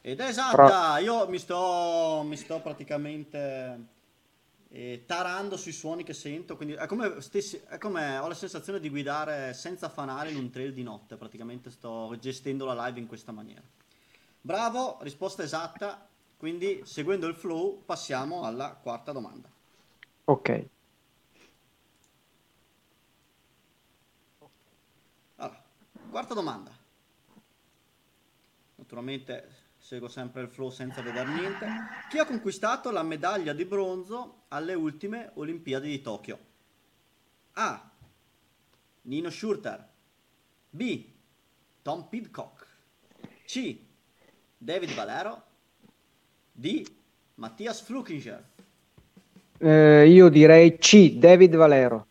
Ed 0.00 0.20
è 0.20 0.28
esatta, 0.28 0.98
io 0.98 1.28
mi 1.28 1.38
sto, 1.38 2.22
mi 2.24 2.36
sto 2.36 2.60
praticamente 2.60 3.96
eh, 4.70 5.04
tarando 5.06 5.56
sui 5.56 5.72
suoni 5.72 6.04
che 6.04 6.12
sento, 6.12 6.56
quindi 6.56 6.74
è 6.74 6.86
come, 6.86 7.20
stessi- 7.20 7.60
è 7.66 7.78
come 7.78 8.18
ho 8.18 8.28
la 8.28 8.34
sensazione 8.34 8.80
di 8.80 8.90
guidare 8.90 9.54
senza 9.54 9.88
fanale 9.88 10.30
in 10.30 10.36
un 10.36 10.50
trail 10.50 10.72
di 10.72 10.82
notte, 10.82 11.16
praticamente 11.16 11.70
sto 11.70 12.16
gestendo 12.20 12.64
la 12.66 12.86
live 12.86 13.00
in 13.00 13.06
questa 13.06 13.32
maniera. 13.32 13.62
Bravo, 14.40 14.98
risposta 15.00 15.42
esatta, 15.42 16.06
quindi 16.36 16.82
seguendo 16.84 17.26
il 17.26 17.34
flow 17.34 17.82
passiamo 17.84 18.42
alla 18.42 18.78
quarta 18.80 19.12
domanda. 19.12 19.50
Ok. 20.24 20.66
Allora, 25.36 25.62
quarta 26.10 26.34
domanda. 26.34 26.70
Naturalmente 28.76 29.57
seguo 29.88 30.08
sempre 30.08 30.42
il 30.42 30.48
flow 30.48 30.68
senza 30.68 31.00
vedere 31.00 31.32
niente. 31.32 31.66
Chi 32.10 32.18
ha 32.18 32.26
conquistato 32.26 32.90
la 32.90 33.02
medaglia 33.02 33.54
di 33.54 33.64
bronzo 33.64 34.42
alle 34.48 34.74
ultime 34.74 35.30
Olimpiadi 35.36 35.88
di 35.88 36.02
Tokyo? 36.02 36.38
A. 37.52 37.90
Nino 39.00 39.30
Schurter. 39.30 39.88
B. 40.68 41.06
Tom 41.80 42.06
Pidcock. 42.06 42.66
C. 43.46 43.78
David 44.58 44.92
Valero. 44.92 45.42
D. 46.52 46.86
Mattias 47.36 47.80
Flukinger. 47.80 48.44
Eh, 49.56 50.06
io 50.06 50.28
direi 50.28 50.76
C. 50.76 51.12
David 51.14 51.56
Valero. 51.56 52.06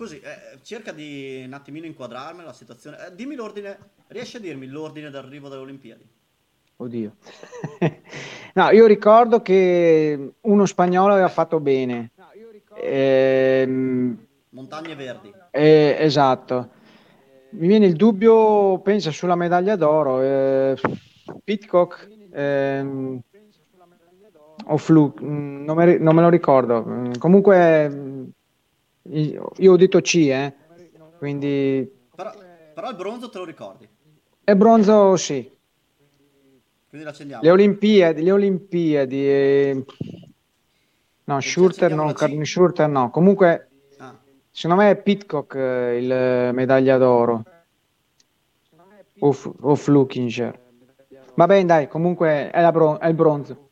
Così, 0.00 0.18
eh, 0.20 0.58
cerca 0.62 0.92
di 0.92 1.42
un 1.44 1.52
attimino 1.52 1.84
inquadrarmi 1.84 2.42
la 2.42 2.54
situazione. 2.54 2.96
Eh, 3.06 3.14
dimmi 3.14 3.34
l'ordine, 3.34 3.76
riesci 4.06 4.38
a 4.38 4.40
dirmi 4.40 4.66
l'ordine 4.66 5.10
d'arrivo 5.10 5.50
delle 5.50 5.60
Olimpiadi? 5.60 6.08
Oddio. 6.76 7.16
no, 8.54 8.70
io 8.70 8.86
ricordo 8.86 9.42
che 9.42 10.32
uno 10.40 10.64
spagnolo 10.64 11.12
aveva 11.12 11.28
fatto 11.28 11.60
bene. 11.60 12.12
Ehm, 12.82 14.26
Montagne 14.48 14.94
Verdi. 14.94 15.34
eh, 15.50 15.96
esatto. 15.98 16.70
Mi 17.50 17.66
viene 17.66 17.84
il 17.84 17.94
dubbio, 17.94 18.78
pensa 18.78 19.10
sulla 19.10 19.34
medaglia 19.34 19.76
d'oro. 19.76 20.22
Eh, 20.22 20.76
Pitcock 21.44 22.08
ehm, 22.32 23.20
o 24.64 24.76
Fluke, 24.78 25.22
mm, 25.22 25.64
non, 25.64 25.76
me, 25.76 25.98
non 25.98 26.14
me 26.14 26.22
lo 26.22 26.30
ricordo. 26.30 26.82
Mm, 26.86 27.12
Comunque, 27.18 27.88
mm, 27.90 28.24
io 29.04 29.72
ho 29.72 29.76
detto 29.76 30.00
C, 30.00 30.14
eh. 30.30 30.54
Quindi 31.18 31.90
Però, 32.14 32.32
però 32.74 32.90
il 32.90 32.96
bronzo 32.96 33.28
te 33.28 33.38
lo 33.38 33.44
ricordi. 33.44 33.88
è 34.44 34.54
bronzo, 34.54 35.16
sì. 35.16 35.50
Quindi 36.88 37.06
l'accendiamo. 37.06 37.42
Le 37.42 37.50
Olimpiadi, 37.50 38.22
le 38.22 38.32
Olimpiadi. 38.32 39.26
eh, 39.26 39.84
No, 41.26 41.38
E 41.38 41.42
Schurter 41.42 41.92
no, 41.94 42.12
Schurter 42.44 42.88
no. 42.88 43.10
Comunque, 43.10 43.68
Ah, 43.98 44.18
secondo 44.50 44.82
me 44.82 44.90
è 44.90 44.96
Pitcock 45.00 45.54
eh, 45.54 45.98
il 45.98 46.10
eh, 46.10 46.52
medaglia 46.52 46.96
d'oro. 46.98 47.44
O, 49.20 49.32
F- 49.32 49.52
o 49.60 49.74
Flukinger. 49.76 50.58
Va 51.34 51.46
bene, 51.46 51.66
dai, 51.66 51.88
comunque 51.88 52.50
è, 52.50 52.60
la 52.60 52.72
bron- 52.72 52.98
è 53.00 53.06
il 53.06 53.14
bronzo. 53.14 53.70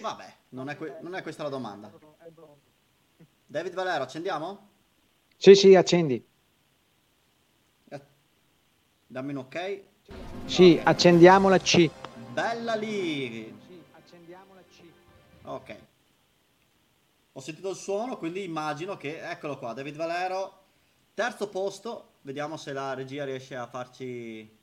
vabbè, 0.00 0.32
non 0.50 0.68
è, 0.68 0.76
que- 0.76 0.96
non 1.00 1.14
è 1.14 1.22
questa 1.22 1.42
la 1.42 1.48
domanda. 1.48 1.90
David 3.46 3.74
Valero, 3.74 4.02
accendiamo? 4.02 4.68
Sì, 5.36 5.54
sì, 5.54 5.74
accendi. 5.74 6.24
Eh, 7.88 8.00
Dammi 9.06 9.30
un 9.30 9.38
ok. 9.38 9.80
Sì, 10.46 10.80
accendiamo 10.82 11.48
la 11.48 11.58
C. 11.58 11.88
Bella 12.32 12.74
lì. 12.74 13.54
accendiamo 13.92 14.54
la 14.54 14.62
C. 14.62 14.80
Ok. 15.44 15.76
Ho 17.32 17.40
sentito 17.40 17.70
il 17.70 17.76
suono, 17.76 18.16
quindi 18.18 18.42
immagino 18.42 18.96
che, 18.96 19.20
eccolo 19.20 19.58
qua, 19.58 19.72
David 19.74 19.94
Valero, 19.94 20.64
terzo 21.14 21.48
posto, 21.48 22.14
vediamo 22.22 22.56
se 22.56 22.72
la 22.72 22.94
regia 22.94 23.24
riesce 23.24 23.54
a 23.54 23.66
farci, 23.66 24.58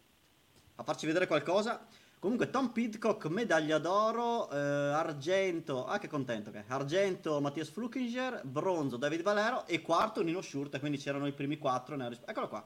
a 0.76 0.84
farci 0.84 1.06
vedere 1.06 1.28
qualcosa. 1.28 1.86
Comunque 2.24 2.50
Tom 2.50 2.70
Pidcock, 2.70 3.26
medaglia 3.26 3.80
d'oro, 3.80 4.50
eh, 4.50 4.58
argento, 4.58 5.86
ah 5.86 6.00
che 6.00 6.08
contento 6.08 6.52
che 6.52 6.60
è, 6.60 6.64
argento 6.68 7.42
Mattias 7.42 7.68
Flukinger, 7.68 8.46
bronzo 8.46 8.96
David 8.96 9.24
Valero 9.24 9.68
e 9.68 9.82
quarto 9.82 10.24
Nino 10.24 10.40
Schurter, 10.40 10.80
quindi 10.80 10.98
c'erano 10.98 11.28
i 11.28 11.34
primi 11.34 11.58
quattro, 11.58 11.98
ne 11.98 12.08
risp- 12.08 12.30
eccolo 12.30 12.48
qua. 12.48 12.66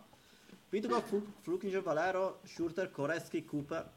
Pidcock, 0.69 1.07
Fl- 1.07 1.25
Flukinger, 1.41 1.81
Valero, 1.81 2.41
Schurter, 2.43 2.91
Koretsky, 2.91 3.43
Cooper. 3.45 3.91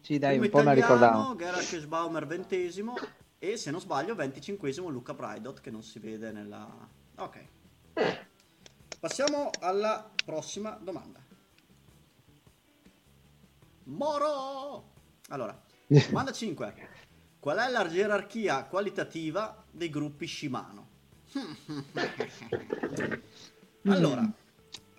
Sì, 0.00 0.18
dai, 0.18 0.36
Primo 0.36 0.44
un 0.46 0.50
po' 0.50 0.60
italiano, 0.62 0.94
ricordavo. 0.96 1.36
Gerard 1.36 1.64
Kirschbaumer 1.64 2.26
ventesimo 2.26 2.94
e 3.38 3.56
se 3.56 3.70
non 3.70 3.78
sbaglio 3.78 4.16
venticinquesimo 4.16 4.88
Luca 4.88 5.14
Braidot 5.14 5.60
che 5.60 5.70
non 5.70 5.84
si 5.84 6.00
vede 6.00 6.32
nella... 6.32 6.66
Ok. 7.18 7.44
Passiamo 8.98 9.50
alla 9.60 10.10
prossima 10.24 10.70
domanda. 10.70 11.27
Moro! 13.88 14.92
Allora, 15.28 15.58
domanda 15.86 16.32
5. 16.32 16.88
Qual 17.38 17.56
è 17.56 17.70
la 17.70 17.88
gerarchia 17.88 18.64
qualitativa 18.64 19.64
dei 19.70 19.88
gruppi 19.88 20.26
Shimano? 20.26 20.88
allora, 23.84 24.30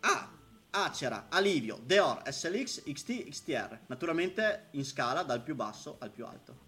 A. 0.02 0.32
Acera, 0.72 1.26
Alivio, 1.30 1.80
Deor, 1.84 2.22
SLX, 2.32 2.84
XT, 2.84 3.30
XTR. 3.30 3.80
Naturalmente 3.88 4.68
in 4.72 4.86
scala 4.86 5.24
dal 5.24 5.42
più 5.42 5.56
basso 5.56 5.98
al 6.00 6.12
più 6.12 6.26
alto. 6.26 6.68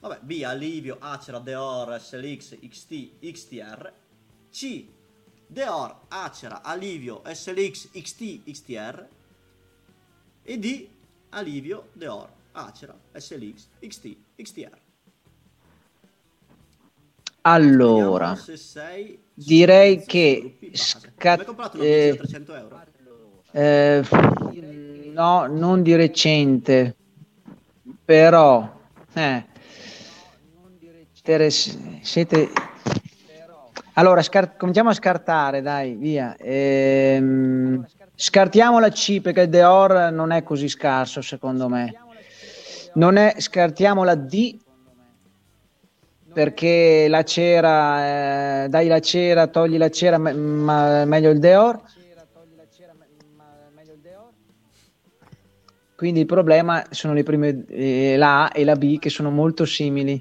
Vabbè, 0.00 0.20
B. 0.20 0.42
Alivio, 0.44 0.98
Acera, 1.00 1.38
Deor, 1.38 2.00
SLX, 2.00 2.58
XT, 2.60 3.18
XTR. 3.20 3.92
C. 4.50 4.86
Deor, 5.46 6.00
Acera, 6.08 6.62
Alivio, 6.62 7.22
SLX, 7.26 7.90
XT, 7.90 8.44
XTR. 8.44 9.08
E 10.42 10.58
D. 10.58 10.96
Alivio, 11.30 11.88
Deor, 11.92 12.28
Acera, 12.52 12.94
SLX, 13.12 13.66
XT, 13.80 14.16
XTR. 14.36 14.78
Allora, 17.42 18.34
se 18.34 18.56
sei 18.56 19.18
direi 19.32 20.04
che 20.04 20.58
scat- 20.72 21.44
comprato 21.44 21.76
una 21.76 21.84
eh, 21.84 21.96
bici 21.96 22.08
da 22.08 22.16
300 22.16 22.54
euro? 22.54 22.82
eh, 23.52 24.02
no, 25.12 25.46
non 25.46 25.82
di 25.82 25.94
recente, 25.94 26.96
però, 28.04 28.80
eh, 29.14 29.46
interes- 31.14 32.00
siete... 32.02 32.50
Allora, 33.94 34.22
scar- 34.22 34.56
cominciamo 34.56 34.90
a 34.90 34.94
scartare, 34.94 35.60
dai, 35.60 35.94
via. 35.94 36.36
Ehm, 36.36 37.84
scartiamo 38.20 38.80
la 38.80 38.88
C 38.88 39.20
perché 39.20 39.42
il 39.42 39.48
Deor 39.48 40.10
non 40.10 40.32
è 40.32 40.42
così 40.42 40.68
scarso, 40.68 41.22
secondo 41.22 41.68
me. 41.68 41.94
Non 42.94 43.16
è, 43.16 43.36
scartiamo 43.38 44.02
la 44.02 44.16
D 44.16 44.58
perché 46.32 47.06
la 47.08 47.22
cera, 47.22 48.64
eh, 48.64 48.68
dai 48.68 48.88
la 48.88 49.00
cera, 49.00 49.46
togli 49.46 49.76
la 49.76 49.88
cera, 49.88 50.18
me- 50.18 50.32
ma 50.32 51.04
meglio 51.04 51.30
il 51.30 51.38
Deor. 51.38 51.80
Quindi 55.94 56.20
il 56.20 56.26
problema 56.26 56.84
sono 56.90 57.12
le 57.12 57.22
prime, 57.22 57.64
eh, 57.66 58.16
la 58.16 58.44
A 58.44 58.50
e 58.52 58.64
la 58.64 58.76
B 58.76 58.98
che 58.98 59.10
sono 59.10 59.30
molto 59.30 59.64
simili. 59.64 60.20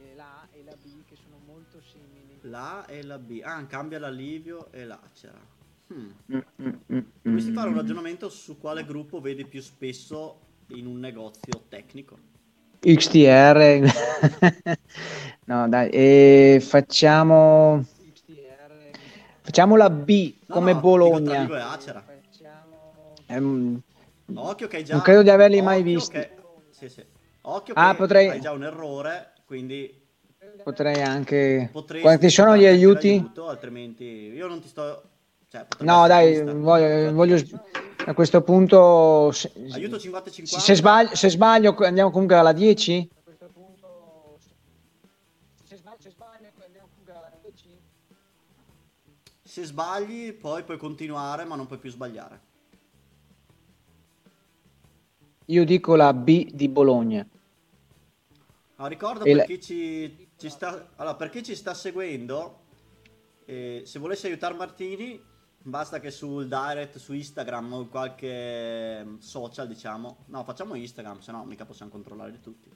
La 2.41 2.79
A 2.79 2.85
e 2.87 3.03
la 3.03 3.17
B. 3.17 3.41
Ah, 3.43 3.65
cambia 3.65 3.99
l'Alivio 3.99 4.71
e 4.71 4.85
l'Acera. 4.85 5.46
Hmm. 5.89 6.09
Mm, 6.31 6.39
mm, 6.61 6.69
mm, 6.91 6.99
Dovresti 7.23 7.51
fare 7.53 7.67
un 7.69 7.75
mm. 7.75 7.77
ragionamento 7.77 8.29
su 8.29 8.57
quale 8.57 8.83
gruppo 8.85 9.21
vedi 9.21 9.45
più 9.45 9.61
spesso 9.61 10.39
in 10.67 10.85
un 10.85 10.99
negozio 10.99 11.63
tecnico. 11.69 12.17
XTR. 12.81 13.83
no, 15.45 15.67
dai, 15.69 15.89
e 15.89 16.59
facciamo 16.61 17.83
facciamo 19.41 19.75
la 19.75 19.89
B 19.89 20.33
No, 20.47 20.55
come 20.55 20.73
no, 20.73 20.79
dico 20.79 20.89
tra 20.89 20.89
Bologna. 20.89 21.47
E 21.47 21.59
Acera. 21.59 22.03
Ehm, 23.27 23.81
Occhio 24.33 24.67
che 24.67 24.77
hai 24.77 24.83
già... 24.85 24.93
Non 24.95 25.03
credo 25.03 25.23
di 25.23 25.29
averli 25.29 25.61
mai 25.61 25.83
visti. 25.83 26.11
che- 26.11 26.29
Sì, 26.71 26.89
sì. 26.89 27.03
Occhio 27.41 27.73
Ah, 27.75 27.91
che 27.91 27.97
potrei- 27.97 28.29
hai 28.29 28.41
già 28.41 28.51
un 28.51 28.63
errore, 28.63 29.33
quindi 29.45 30.05
potrei 30.63 31.01
anche 31.01 31.69
potresti... 31.71 32.01
quanti 32.01 32.29
sono 32.29 32.57
gli 32.57 32.65
aiuti? 32.65 33.23
altrimenti 33.47 34.03
io 34.03 34.47
non 34.47 34.59
ti 34.59 34.67
sto... 34.67 35.15
Cioè, 35.49 35.65
No, 35.79 36.07
dai, 36.07 36.43
voglio, 36.43 37.13
voglio- 37.13 37.37
a 38.05 38.13
questo 38.13 38.41
punto 38.41 39.31
se, 39.31 39.51
Aiuto 39.71 39.97
50-50. 39.97 40.59
se 40.59 40.75
sbaglio, 40.75 41.15
se 41.15 41.29
sbaglio 41.29 41.73
andiamo 41.77 42.11
comunque 42.11 42.35
alla 42.35 42.51
10? 42.51 43.09
Se 49.43 49.63
sbagli, 49.63 50.33
poi 50.33 50.63
puoi 50.63 50.77
continuare, 50.77 51.45
ma 51.45 51.55
non 51.55 51.65
puoi 51.65 51.79
più 51.79 51.89
sbagliare. 51.89 52.41
Io 55.45 55.63
dico 55.63 55.95
la 55.95 56.13
B 56.13 56.51
di 56.51 56.67
Bologna. 56.67 57.25
Ah, 58.75 58.87
ricordo 58.87 59.23
E 59.23 59.27
per 59.29 59.35
la- 59.37 59.43
chi 59.45 59.61
ci, 59.61 60.29
ci 60.37 60.49
sta, 60.49 60.89
allora, 60.97 61.15
per 61.15 61.29
chi 61.29 61.41
ci 61.41 61.55
sta 61.55 61.73
seguendo, 61.73 62.59
eh, 63.45 63.81
se 63.85 63.97
volesse 63.97 64.27
aiutare 64.27 64.53
Martini, 64.53 65.19
basta 65.67 65.99
che 65.99 66.11
sul 66.11 66.47
direct, 66.47 66.97
su 66.97 67.13
Instagram 67.13 67.73
o 67.73 67.85
qualche 67.87 69.05
social, 69.19 69.67
diciamo, 69.67 70.17
no, 70.27 70.43
facciamo 70.43 70.75
Instagram, 70.75 71.19
se 71.19 71.31
no 71.31 71.43
mica 71.43 71.65
possiamo 71.65 71.91
controllare 71.91 72.39
tutti. 72.41 72.69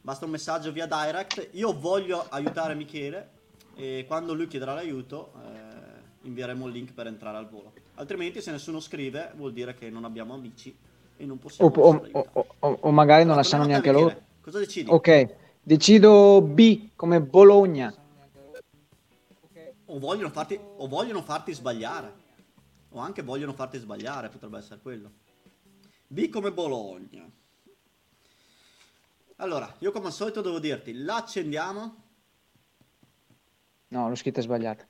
Basta 0.00 0.24
un 0.24 0.32
messaggio 0.32 0.72
via 0.72 0.86
direct, 0.86 1.48
io 1.52 1.78
voglio 1.78 2.26
aiutare 2.28 2.74
Michele 2.74 3.30
e 3.76 4.04
quando 4.06 4.34
lui 4.34 4.46
chiederà 4.48 4.74
l'aiuto 4.74 5.32
eh, 5.42 6.26
invieremo 6.26 6.66
il 6.66 6.72
link 6.72 6.92
per 6.92 7.06
entrare 7.06 7.36
al 7.36 7.48
volo. 7.48 7.72
Altrimenti 7.94 8.40
se 8.40 8.50
nessuno 8.50 8.80
scrive 8.80 9.32
vuol 9.36 9.52
dire 9.52 9.74
che 9.74 9.88
non 9.90 10.04
abbiamo 10.04 10.34
amici 10.34 10.76
e 11.16 11.24
non 11.24 11.38
possiamo 11.38 11.70
o- 11.70 12.02
o- 12.12 12.46
o- 12.58 12.78
o 12.80 12.90
magari 12.90 13.24
non 13.24 13.36
la 13.36 13.40
Allora, 13.40 13.42
sanno 13.42 13.62
torniamo 13.64 13.80
a 13.80 13.84
te, 13.84 13.90
neanche 13.90 14.14
loro. 14.14 14.26
Cosa 14.42 14.58
decidi? 14.58 14.90
Ok, 14.90 15.34
decido 15.62 16.40
B 16.40 16.90
come 16.96 17.20
Bologna. 17.20 17.92
O 19.86 19.98
vogliono, 19.98 20.30
farti, 20.30 20.58
o 20.58 20.86
vogliono 20.88 21.22
farti 21.22 21.52
sbagliare. 21.52 22.24
O 22.90 22.98
anche 22.98 23.22
vogliono 23.22 23.52
farti 23.52 23.78
sbagliare, 23.78 24.28
potrebbe 24.28 24.58
essere 24.58 24.80
quello. 24.80 25.12
B 26.06 26.28
come 26.28 26.52
Bologna. 26.52 27.28
Allora, 29.36 29.74
io 29.80 29.92
come 29.92 30.06
al 30.06 30.12
solito 30.12 30.40
devo 30.40 30.58
dirti, 30.58 30.94
la 30.94 31.16
accendiamo. 31.16 32.04
No, 33.88 34.08
l'ho 34.08 34.14
scritta 34.14 34.40
sbagliata. 34.40 34.86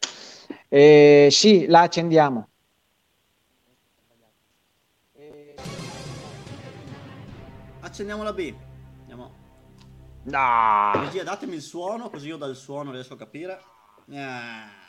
Eh, 0.69 1.29
sì, 1.31 1.67
la 1.67 1.81
accendiamo. 1.83 2.49
Accendiamo 7.81 8.23
la 8.23 8.33
B. 8.33 8.55
Andiamo. 9.01 9.35
No. 10.25 10.93
Regia, 11.05 11.23
datemi 11.23 11.55
il 11.55 11.63
suono, 11.63 12.11
così 12.11 12.29
io 12.29 12.37
dal 12.37 12.57
suono 12.57 12.91
riesco 12.91 13.15
a 13.15 13.19
capire. 13.19 13.63
Ah. 14.13 14.86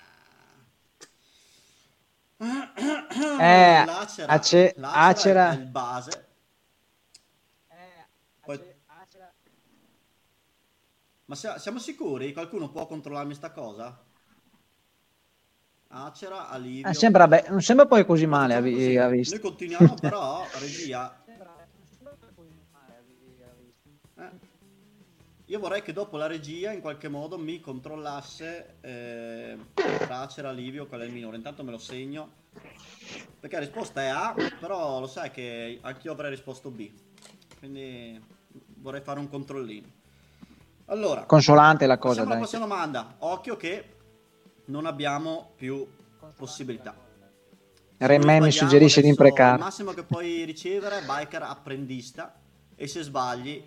Eh, 2.40 3.86
L'acera, 3.86 4.32
ace- 4.32 4.74
l'acera 4.78 5.06
acera. 5.06 5.52
è 5.52 5.56
il 5.56 5.66
base. 5.66 6.26
Poi- 8.46 8.76
Ma 11.26 11.36
sia- 11.36 11.58
siamo 11.58 11.80
sicuri? 11.80 12.32
Qualcuno 12.32 12.70
può 12.70 12.86
controllarmi 12.86 13.34
sta 13.34 13.52
cosa? 13.52 14.02
Acera, 15.90 16.48
alivio. 16.50 16.88
Ah, 16.88 16.94
sembra 16.94 17.28
be- 17.28 17.46
non 17.50 17.62
sembra 17.62 17.86
poi 17.86 18.06
così 18.06 18.26
male 18.26 18.54
a, 18.54 18.58
Facciamo 18.58 18.76
vi- 18.78 18.84
così. 18.86 18.98
a 18.98 19.08
vista. 19.10 19.36
Noi 19.36 19.44
continuiamo 19.44 19.94
però, 19.96 20.46
regia. 20.60 21.24
Io 25.50 25.60
vorrei 25.60 25.82
che 25.82 25.94
dopo 25.94 26.18
la 26.18 26.28
regia 26.28 26.72
in 26.74 26.82
qualche 26.82 27.08
modo 27.08 27.38
mi 27.38 27.62
controllasse 27.62 28.76
eh, 28.82 29.58
tra 29.74 30.20
acera, 30.20 30.50
alivio, 30.50 30.88
qual 30.88 31.02
è 31.02 31.06
il 31.06 31.14
minore. 31.14 31.38
Intanto 31.38 31.64
me 31.64 31.72
lo 31.72 31.78
segno. 31.78 32.46
Perché 33.40 33.56
la 33.56 33.62
risposta 33.62 34.02
è 34.02 34.08
A, 34.08 34.36
però 34.60 35.00
lo 35.00 35.08
sai 35.08 35.32
che 35.32 35.80
anch'io 35.82 36.12
avrei 36.12 36.32
risposto 36.32 36.70
B. 36.70 36.90
Quindi 37.60 38.22
vorrei 38.80 39.00
fare 39.00 39.20
un 39.20 39.30
controllino. 39.30 39.88
Allora, 40.88 41.24
Consolante 41.24 41.86
la 41.86 41.98
cosa, 41.98 42.26
dai. 42.26 42.38
prossima 42.38 42.62
domanda. 42.62 43.16
Occhio 43.20 43.56
che 43.56 43.96
non 44.66 44.86
abbiamo 44.86 45.52
più 45.56 45.88
possibilità. 46.36 46.94
Remè 48.00 48.42
mi 48.42 48.52
suggerisce 48.52 49.00
di 49.02 49.08
adesso 49.08 49.22
Il 49.24 49.28
imprecare. 49.30 49.58
massimo 49.58 49.92
che 49.94 50.04
puoi 50.04 50.44
ricevere 50.44 51.00
è 51.00 51.06
biker 51.06 51.42
apprendista 51.44 52.38
e 52.76 52.86
se 52.88 53.02
sbagli... 53.02 53.64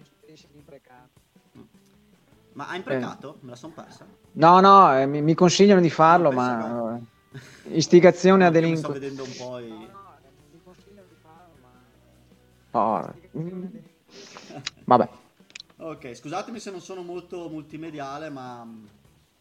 Ma 2.53 2.69
hai 2.69 2.77
imprecato? 2.79 3.39
Me 3.41 3.51
la 3.51 3.57
son 3.57 3.73
persa? 3.73 4.07
No, 4.33 4.61
no, 4.61 4.99
eh, 4.99 5.07
mi, 5.07 5.23
mi 5.23 5.35
consigliano 5.35 5.81
di 5.81 5.91
farlo, 5.91 6.31
No, 6.31 6.37
ma 6.37 6.57
penso 6.57 7.09
eh, 7.67 7.77
istigazione 7.77 8.45
a 8.47 8.51
mi 8.51 8.57
sto 8.57 8.61
delinquere. 8.61 8.99
vedendo 8.99 9.25
un 9.25 9.35
po' 9.37 9.59
i... 9.59 9.89
Oh. 12.73 13.15
Vabbè. 14.85 15.09
Ok, 15.77 16.15
scusatemi 16.15 16.61
se 16.61 16.71
non 16.71 16.81
sono 16.81 17.03
molto 17.03 17.49
multimediale, 17.49 18.29
ma 18.29 18.65
mm, 18.65 18.87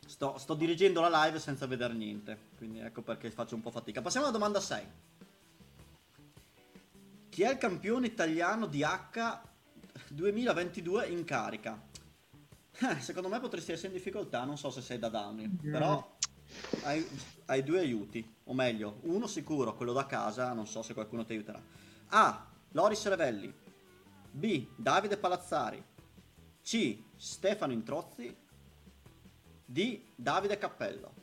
sto, 0.05 0.37
sto 0.37 0.53
dirigendo 0.53 1.01
la 1.01 1.25
live 1.25 1.39
senza 1.39 1.67
vedere 1.67 1.93
niente, 1.93 2.37
quindi 2.57 2.79
ecco 2.79 3.01
perché 3.01 3.29
faccio 3.29 3.55
un 3.55 3.61
po' 3.61 3.71
fatica. 3.71 4.01
Passiamo 4.01 4.25
alla 4.27 4.35
domanda 4.35 4.59
6. 4.59 4.83
Chi 7.29 7.43
è 7.43 7.51
il 7.51 7.57
campione 7.57 8.07
italiano 8.07 8.65
di 8.65 8.83
H 8.83 9.39
2022 10.09 11.07
in 11.07 11.23
carica? 11.25 11.79
Eh, 12.81 13.01
secondo 13.01 13.27
me 13.27 13.39
potresti 13.39 13.71
essere 13.73 13.89
in 13.89 13.93
difficoltà, 13.93 14.43
non 14.45 14.57
so 14.57 14.69
se 14.69 14.81
sei 14.81 14.99
da 14.99 15.09
Downing, 15.09 15.65
Mm. 15.65 15.71
però 15.71 16.17
hai, 16.83 17.05
hai 17.47 17.63
due 17.63 17.79
aiuti, 17.79 18.35
o 18.45 18.53
meglio, 18.53 18.99
uno 19.01 19.27
sicuro, 19.27 19.75
quello 19.75 19.91
da 19.93 20.05
casa, 20.05 20.53
non 20.53 20.65
so 20.65 20.81
se 20.81 20.93
qualcuno 20.93 21.25
ti 21.25 21.33
aiuterà. 21.33 21.61
A. 22.09 22.47
Loris 22.71 23.05
Revelli. 23.07 23.53
B. 24.31 24.67
Davide 24.75 25.17
Palazzari. 25.17 25.83
C. 26.61 27.03
Stefano 27.15 27.73
Introzzi. 27.73 28.35
D. 29.65 30.01
Davide 30.15 30.57
Cappello. 30.57 31.13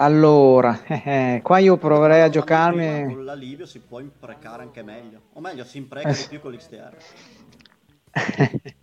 Allora, 0.00 0.80
eh, 0.88 1.40
qua 1.42 1.58
io 1.58 1.76
proverei 1.76 2.22
a 2.22 2.30
giocarmi... 2.30 3.04
Con 3.14 3.24
la 3.24 3.34
Livio 3.34 3.66
si 3.66 3.80
può 3.80 4.00
imprecare 4.00 4.62
anche 4.62 4.82
meglio. 4.82 5.20
O 5.34 5.40
meglio, 5.40 5.62
si 5.64 5.76
impreca 5.76 6.10
di 6.10 6.24
più 6.28 6.40
con 6.40 6.52
l'XTR. 6.52 6.96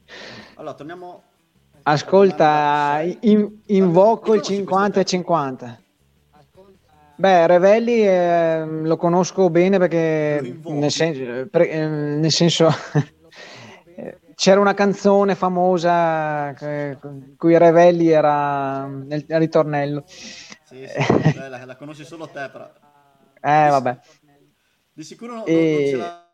Allora, 0.56 0.74
torniamo... 0.76 1.24
Ascolta, 1.84 3.02
in- 3.22 3.62
invoco 3.68 4.34
il 4.34 4.42
50 4.42 5.00
e 5.00 5.04
50. 5.06 5.82
Beh, 7.16 7.48
Revelli 7.48 8.06
eh, 8.06 8.66
lo 8.66 8.98
conosco 8.98 9.50
bene 9.50 9.78
perché 9.80 10.40
invochi. 10.44 10.78
nel, 10.78 10.92
sen- 10.92 11.48
pre- 11.50 11.70
eh, 11.70 11.88
nel 11.88 12.32
senso 12.32 12.68
eh, 13.96 14.18
c'era 14.36 14.60
una 14.60 14.74
canzone 14.74 15.34
famosa 15.36 16.54
che- 16.54 16.98
cui 17.38 17.58
Revelli 17.58 18.10
era 18.10 18.86
nel 18.86 19.24
ritornello. 19.28 20.04
Sì, 20.68 20.86
sì, 20.88 21.00
beh, 21.34 21.48
la, 21.48 21.64
la 21.66 21.76
conosci 21.78 22.04
solo 22.04 22.28
te, 22.28 22.50
però. 22.52 22.70
Eh, 23.42 23.70
vabbè, 23.70 24.00
Di 24.94 25.04
sicuro 25.04 25.34
non, 25.36 25.46
E- 25.48 25.72
non 25.72 25.86
ce 25.86 25.96
l'ha... 25.98 26.26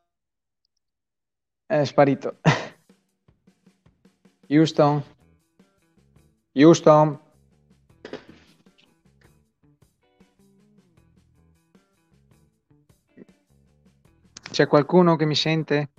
è 1.68 1.84
sparito. 1.86 2.38
Houston. 4.50 5.04
Houston. 6.56 7.20
C'è 14.52 14.68
qualcuno 14.68 15.16
che 15.16 15.26
mi 15.26 15.36
sente? 15.36 15.90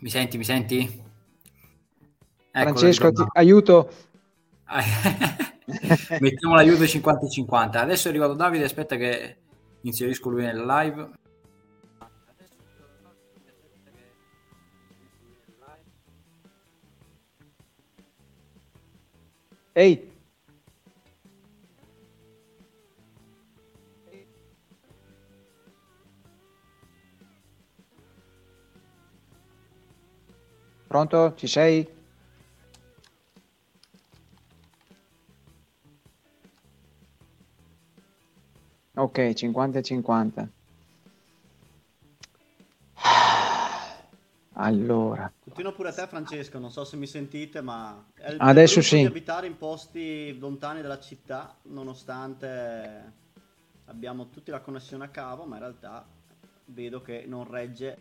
Mi 0.00 0.10
senti, 0.10 0.36
mi 0.38 0.44
senti? 0.44 1.02
Ecco, 2.54 2.62
Francesco, 2.64 3.12
ti- 3.12 3.24
aiuto. 3.34 3.90
Mettiamo 6.20 6.54
l'aiuto 6.54 6.84
50-50. 6.84 7.76
Adesso 7.76 8.08
è 8.08 8.10
arrivato 8.10 8.34
Davide, 8.34 8.64
aspetta 8.64 8.96
che 8.96 9.36
inserisco 9.82 10.30
lui 10.30 10.42
nella 10.42 10.82
live. 10.82 11.10
Ehi, 19.74 20.10
pronto? 30.86 31.34
Ci 31.36 31.46
sei? 31.46 32.01
Ok, 39.12 39.34
50 39.34 39.78
e 39.78 39.82
50. 39.82 40.48
Allora, 44.54 45.30
Continuo 45.44 45.72
pure 45.72 45.90
a 45.90 45.92
te, 45.92 46.06
Francesco. 46.06 46.58
Non 46.58 46.70
so 46.70 46.84
se 46.84 46.96
mi 46.96 47.06
sentite, 47.06 47.60
ma 47.60 48.06
è 48.14 48.30
il 48.30 48.36
Adesso 48.38 48.80
sì. 48.80 49.00
di 49.00 49.04
abitare 49.04 49.46
in 49.46 49.58
posti 49.58 50.38
lontani 50.38 50.80
dalla 50.80 50.98
città, 50.98 51.54
nonostante 51.64 53.12
abbiamo 53.84 54.30
tutti 54.30 54.50
la 54.50 54.60
connessione 54.60 55.04
a 55.04 55.08
cavo, 55.08 55.44
ma 55.44 55.56
in 55.56 55.60
realtà 55.60 56.06
vedo 56.66 57.02
che 57.02 57.24
non 57.26 57.46
regge. 57.46 57.98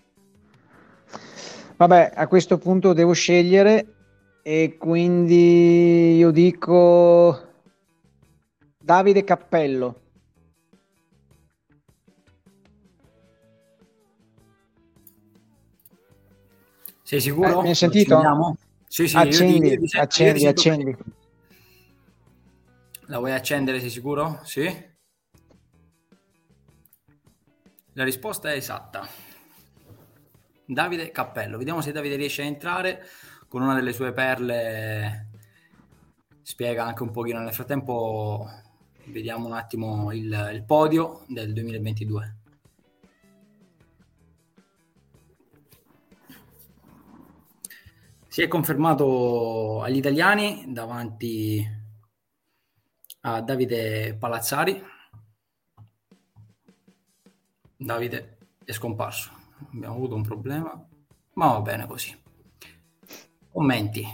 Vabbè, 1.76 2.14
a 2.16 2.28
questo 2.28 2.58
punto 2.58 2.94
devo 2.94 3.12
scegliere 3.12 3.96
e 4.44 4.78
quindi 4.80 6.16
io 6.16 6.32
dico 6.32 7.50
Davide 8.82 9.26
Cappello. 9.26 10.01
Sei 17.12 17.20
sicuro? 17.20 17.60
Eh, 17.60 17.62
mi 17.64 17.68
hai 17.68 17.76
sentito? 17.76 18.58
Sì, 18.88 19.06
sì, 19.06 19.18
accendi, 19.18 19.68
io 19.68 19.76
ti 19.76 19.84
io 19.84 19.90
ti 19.90 19.98
accendi, 19.98 20.40
sento 20.40 20.62
accendi. 20.62 20.98
La 23.08 23.18
vuoi 23.18 23.34
accendere, 23.34 23.82
sei 23.82 23.90
sicuro? 23.90 24.40
Sì. 24.46 24.64
La 27.92 28.06
risposta 28.06 28.54
è 28.54 28.56
esatta. 28.56 29.06
Davide 30.64 31.12
Cappello. 31.12 31.58
Vediamo 31.58 31.82
se 31.82 31.92
Davide 31.92 32.16
riesce 32.16 32.44
a 32.44 32.46
entrare 32.46 33.06
con 33.50 33.62
una 33.62 33.76
delle 33.76 33.92
sue 33.92 34.14
perle. 34.14 35.32
Spiega 36.42 36.86
anche 36.86 37.04
un 37.04 37.12
pochino. 37.12 37.42
Nel 37.42 37.54
frattempo 37.54 38.48
vediamo 39.08 39.48
un 39.48 39.54
attimo 39.54 40.14
il, 40.14 40.50
il 40.54 40.64
podio 40.64 41.26
del 41.28 41.52
2022. 41.52 42.41
Si 48.32 48.42
è 48.42 48.48
confermato 48.48 49.82
agli 49.82 49.98
italiani 49.98 50.64
davanti 50.72 51.62
a 53.24 53.42
Davide 53.42 54.16
Palazzari. 54.18 54.82
Davide 57.76 58.38
è 58.64 58.72
scomparso. 58.72 59.32
Abbiamo 59.74 59.96
avuto 59.96 60.16
un 60.16 60.22
problema, 60.22 60.72
ma 61.34 61.48
va 61.48 61.60
bene 61.60 61.86
così. 61.88 62.18
Commenti. 63.52 64.08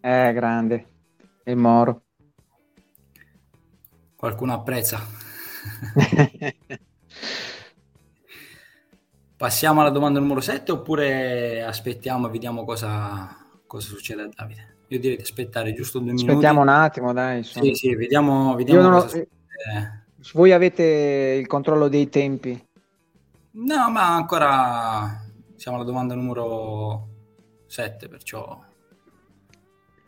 Eh, 0.00 0.32
grande. 0.32 0.88
Il 1.44 1.56
Moro. 1.56 2.04
Qualcuno 4.16 4.54
apprezza. 4.54 4.98
Passiamo 9.38 9.82
alla 9.82 9.90
domanda 9.90 10.18
numero 10.18 10.40
7 10.40 10.72
oppure 10.72 11.62
aspettiamo 11.62 12.26
e 12.26 12.30
vediamo 12.32 12.64
cosa, 12.64 13.36
cosa 13.68 13.86
succede 13.86 14.22
a 14.22 14.28
Davide? 14.34 14.78
Io 14.88 14.98
direi 14.98 15.14
di 15.14 15.22
aspettare 15.22 15.72
giusto 15.74 16.00
due 16.00 16.08
minuti. 16.08 16.28
Aspettiamo 16.28 16.60
un 16.60 16.68
attimo, 16.68 17.12
dai. 17.12 17.38
insomma. 17.38 17.66
Sì, 17.66 17.74
sì, 17.74 17.94
vediamo, 17.94 18.56
vediamo 18.56 18.96
ho-. 18.96 19.26
Voi 20.32 20.50
avete 20.50 21.36
il 21.38 21.46
controllo 21.46 21.86
dei 21.86 22.08
tempi. 22.08 22.66
No, 23.52 23.90
ma 23.90 24.12
ancora 24.12 25.24
siamo 25.54 25.76
alla 25.76 25.86
domanda 25.86 26.16
numero 26.16 27.08
7, 27.68 28.08
perciò 28.08 28.60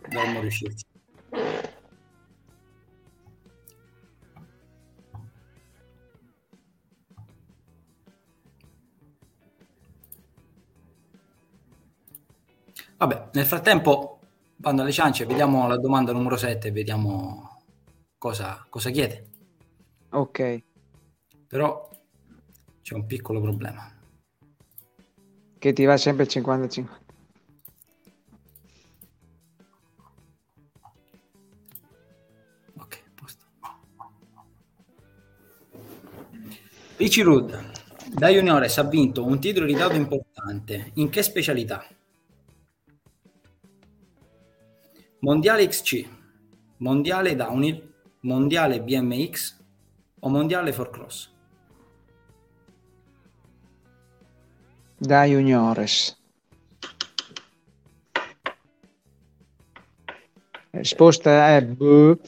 dovremmo 0.09 0.41
riuscirci. 0.41 0.85
Vabbè, 13.01 13.31
nel 13.33 13.47
frattempo 13.47 14.19
vado 14.57 14.83
alle 14.83 14.93
ciance, 14.93 15.25
vediamo 15.25 15.67
la 15.67 15.79
domanda 15.79 16.13
numero 16.13 16.37
7 16.37 16.69
e 16.69 16.71
vediamo 16.71 17.63
cosa, 18.19 18.67
cosa 18.69 18.91
chiede. 18.91 19.27
Ok. 20.11 20.63
Però 21.47 21.89
c'è 22.83 22.95
un 22.95 23.07
piccolo 23.07 23.41
problema. 23.41 23.91
Che 25.59 25.73
ti 25.73 25.85
va 25.87 25.97
sempre 25.97 26.25
il 26.25 26.29
55. 26.29 26.99
Ok, 32.77 33.03
posto. 33.15 33.47
Ricci 36.99 37.23
Rud, 37.23 37.71
da 38.13 38.29
Juniores 38.29 38.77
ha 38.77 38.85
vinto 38.85 39.25
un 39.25 39.41
titolo 39.41 39.65
di 39.65 39.73
dato 39.73 39.95
importante. 39.95 40.91
In 40.97 41.09
che 41.09 41.23
specialità? 41.23 41.83
Mondiale 45.23 45.67
XC, 45.69 46.09
Mondiale 46.79 47.37
Downhill, 47.37 47.93
Mondiale 48.21 48.81
BMX 48.81 49.59
o 50.21 50.29
Mondiale 50.31 50.73
for 50.73 50.89
Cross? 50.89 51.31
Da 54.97 55.25
juniores. 55.25 56.19
Risposta 60.71 61.57
è 61.57 61.65
boh. 61.67 62.19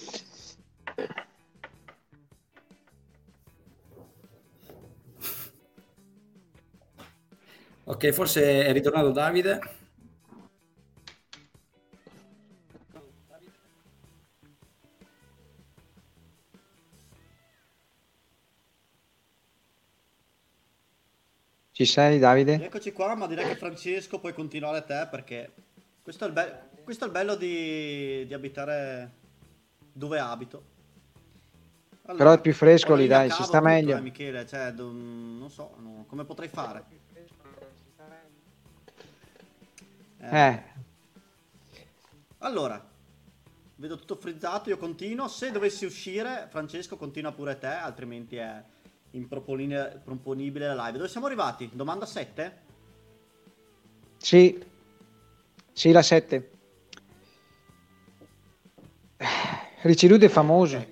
Ok, 7.84 8.10
forse 8.10 8.66
è 8.66 8.72
ritornato 8.72 9.10
Davide. 9.12 9.80
Ci 21.72 21.86
sei 21.86 22.18
Davide? 22.18 22.62
Eccoci 22.64 22.92
qua, 22.92 23.14
ma 23.14 23.26
direi 23.26 23.46
che 23.46 23.56
Francesco 23.56 24.20
puoi 24.20 24.34
continuare 24.34 24.84
te 24.84 25.08
perché 25.10 25.52
questo 26.02 26.24
è 26.24 26.26
il, 26.26 26.34
be- 26.34 26.60
questo 26.84 27.04
è 27.04 27.06
il 27.06 27.12
bello 27.12 27.34
di, 27.34 28.26
di 28.26 28.34
abitare 28.34 29.10
dove 29.90 30.18
abito. 30.18 30.70
Allora, 32.04 32.24
Però 32.24 32.32
è 32.36 32.40
più 32.42 32.52
fresco 32.52 32.94
lì, 32.94 33.06
dai, 33.06 33.28
cavo 33.28 33.44
sta 33.44 33.58
tutto, 33.58 33.70
meglio. 33.70 33.96
eh, 33.96 34.00
Michele, 34.00 34.46
cioè, 34.46 34.70
non 34.72 35.48
so, 35.48 35.74
no, 35.78 36.04
come 36.06 36.24
potrei 36.24 36.48
fare? 36.48 36.84
Eh, 40.18 40.62
Allora, 42.38 42.84
vedo 43.76 43.96
tutto 43.96 44.16
frizzato, 44.16 44.68
io 44.68 44.76
continuo. 44.76 45.26
Se 45.26 45.50
dovessi 45.50 45.86
uscire, 45.86 46.48
Francesco, 46.50 46.96
continua 46.96 47.32
pure 47.32 47.56
te, 47.56 47.66
altrimenti 47.66 48.36
è 48.36 48.62
improponibile 49.12 50.00
proponibile 50.04 50.66
la 50.74 50.86
live. 50.86 50.98
Dove 50.98 51.08
siamo 51.08 51.26
arrivati? 51.26 51.70
Domanda 51.72 52.06
7? 52.06 52.60
sì. 54.18 54.70
Sì, 55.74 55.90
la 55.90 56.02
7. 56.02 56.50
Ricevuto 59.82 60.24
è 60.24 60.28
famoso. 60.28 60.84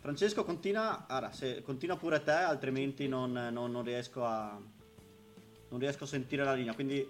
Francesco, 0.00 0.44
continua, 0.44 1.06
allora, 1.06 1.30
se, 1.32 1.62
continua 1.62 1.96
pure 1.96 2.22
te, 2.22 2.32
altrimenti 2.32 3.06
non, 3.06 3.30
non- 3.30 3.70
non 3.70 3.82
riesco 3.84 4.24
a 4.24 4.58
non 5.70 5.78
riesco 5.78 6.04
a 6.04 6.06
sentire 6.06 6.44
la 6.44 6.54
linea. 6.54 6.74
Quindi 6.74 7.08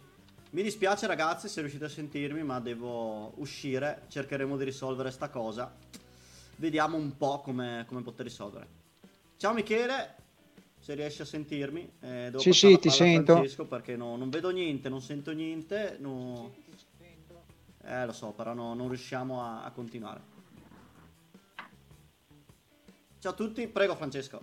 mi 0.50 0.62
dispiace 0.62 1.06
ragazzi 1.06 1.48
se 1.48 1.60
riuscite 1.60 1.84
a 1.84 1.88
sentirmi, 1.88 2.42
ma 2.42 2.60
devo 2.60 3.32
uscire. 3.36 4.02
Cercheremo 4.08 4.56
di 4.56 4.64
risolvere 4.64 5.10
sta 5.10 5.28
cosa. 5.28 5.72
Vediamo 6.56 6.96
un 6.96 7.16
po' 7.16 7.40
come, 7.40 7.84
come 7.86 8.02
poter 8.02 8.26
risolvere. 8.26 8.77
Ciao 9.38 9.52
Michele, 9.52 10.16
se 10.80 10.94
riesci 10.94 11.22
a 11.22 11.24
sentirmi. 11.24 11.82
Eh, 12.00 12.24
devo 12.24 12.40
Sì, 12.40 12.52
sì, 12.52 12.76
ti 12.80 12.90
sento. 12.90 13.34
Francesco 13.34 13.66
perché 13.66 13.94
no- 13.96 14.16
non 14.16 14.30
vedo 14.30 14.50
niente, 14.50 14.88
non 14.88 15.00
sento 15.00 15.30
niente. 15.32 15.96
no- 16.00 16.54
Eh, 17.84 18.04
lo 18.04 18.12
so, 18.12 18.32
però 18.32 18.52
no- 18.52 18.74
non 18.74 18.88
riusciamo 18.88 19.40
a- 19.40 19.62
a 19.64 19.70
continuare. 19.70 20.20
Ciao 23.20 23.30
a 23.32 23.34
tutti, 23.34 23.66
prego 23.68 23.94
Francesco. 23.94 24.42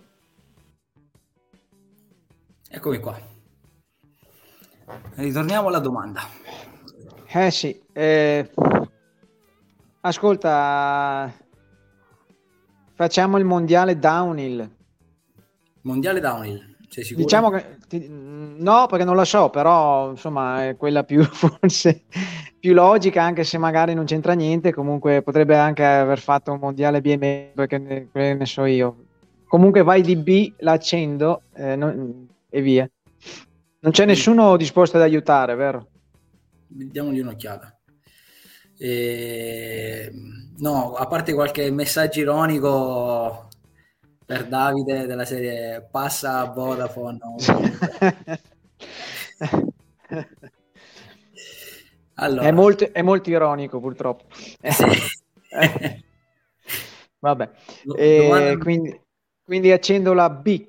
Eccomi 2.70 2.98
qua. 2.98 3.20
Ritorniamo 5.14 5.68
alla 5.68 5.78
domanda. 5.78 6.22
Eh 7.26 7.50
sì. 7.50 7.78
eh, 7.92 8.50
Ascolta, 10.00 11.32
facciamo 12.94 13.36
il 13.38 13.44
mondiale 13.44 13.98
downhill. 13.98 14.75
Mondiale 15.86 16.20
downhill, 16.20 16.76
sei 16.88 17.04
sicuro? 17.04 17.24
Diciamo 17.24 17.50
che 17.50 17.78
ti- 17.88 18.06
no, 18.10 18.86
perché 18.86 19.04
non 19.04 19.14
lo 19.16 19.24
so, 19.24 19.48
però 19.50 20.10
insomma 20.10 20.68
è 20.68 20.76
quella 20.76 21.04
più 21.04 21.22
forse 21.24 22.04
più 22.58 22.74
logica, 22.74 23.22
anche 23.22 23.44
se 23.44 23.58
magari 23.58 23.94
non 23.94 24.04
c'entra 24.04 24.32
niente. 24.34 24.72
Comunque 24.72 25.22
potrebbe 25.22 25.56
anche 25.56 25.84
aver 25.84 26.18
fatto 26.18 26.52
un 26.52 26.58
mondiale 26.58 27.00
BM, 27.00 27.52
perché 27.54 27.78
ne, 27.78 28.08
che 28.12 28.34
ne 28.34 28.46
so 28.46 28.64
io. 28.64 29.04
Comunque 29.46 29.82
vai 29.82 30.02
di 30.02 30.16
B, 30.16 30.52
l'accendo 30.58 31.42
eh, 31.54 31.76
non- 31.76 32.26
e 32.50 32.60
via. 32.60 32.88
Non 33.80 33.92
c'è 33.92 34.04
nessuno 34.04 34.56
disposto 34.56 34.96
ad 34.96 35.02
aiutare, 35.02 35.54
vero? 35.54 35.88
Diamogli 36.68 37.20
un'occhiata. 37.20 37.76
E... 38.78 40.10
No, 40.58 40.94
a 40.94 41.06
parte 41.06 41.34
qualche 41.34 41.70
messaggio 41.70 42.20
ironico 42.20 43.45
per 44.26 44.46
Davide 44.48 45.06
della 45.06 45.24
serie 45.24 45.86
passa 45.90 46.40
a 46.40 46.52
Vodafone. 46.52 47.18
Allora, 52.18 52.46
È 52.46 52.50
molto, 52.50 52.90
è 52.94 53.02
molto 53.02 53.28
ironico, 53.28 53.78
purtroppo. 53.78 54.24
sì. 54.34 54.84
Vabbè, 57.18 57.50
Do- 57.82 57.94
Eh, 57.96 58.16
domanda- 58.22 58.56
quindi, 58.56 58.98
quindi 59.44 59.70
accendo 59.70 60.14
la 60.14 60.30
B, 60.30 60.66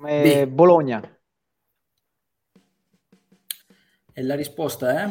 B. 0.00 0.46
Bologna. 0.46 1.02
E 4.14 4.22
la 4.22 4.34
risposta 4.34 5.02
è? 5.02 5.10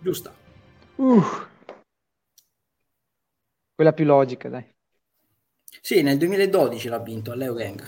Giusta. 0.00 0.32
Uh. 0.96 1.22
Quella 3.74 3.92
più 3.92 4.04
logica, 4.04 4.48
dai. 4.48 4.64
Sì, 5.80 6.02
nel 6.02 6.16
2012 6.16 6.88
l'ha 6.88 7.00
vinto 7.00 7.32
a 7.32 7.34
Leo 7.34 7.54
Gang. 7.54 7.82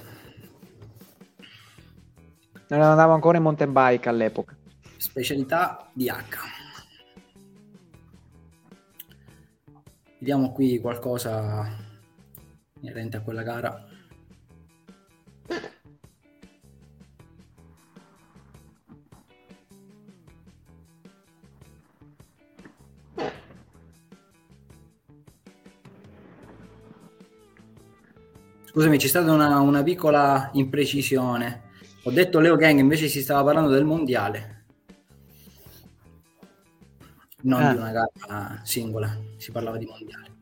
Non 2.69 2.81
andavo 2.81 3.13
ancora 3.13 3.37
in 3.37 3.45
mountain 3.45 3.73
bike 3.73 4.09
all'epoca. 4.09 4.57
Specialità 4.97 5.89
DH. 5.93 6.65
Vediamo 10.19 10.51
qui 10.51 10.81
qualcosa 10.81 11.65
inerente 12.81 13.19
a 13.19 13.21
quella 13.21 13.43
gara. 13.43 13.87
Scusami, 28.77 28.99
c'è 28.99 29.07
stata 29.07 29.33
una, 29.33 29.59
una 29.61 29.83
piccola 29.83 30.51
imprecisione. 30.53 31.63
Ho 32.03 32.11
detto 32.11 32.41
Leo 32.41 32.57
Gang, 32.57 32.79
invece 32.79 33.09
si 33.09 33.23
stava 33.23 33.43
parlando 33.43 33.71
del 33.71 33.87
mondiale, 33.87 34.65
non 37.45 37.63
Ah. 37.63 37.71
di 37.73 37.79
una 37.79 37.91
gara 37.91 38.61
singola, 38.65 39.19
si 39.39 39.51
parlava 39.51 39.79
di 39.79 39.87
mondiale. 39.87 40.35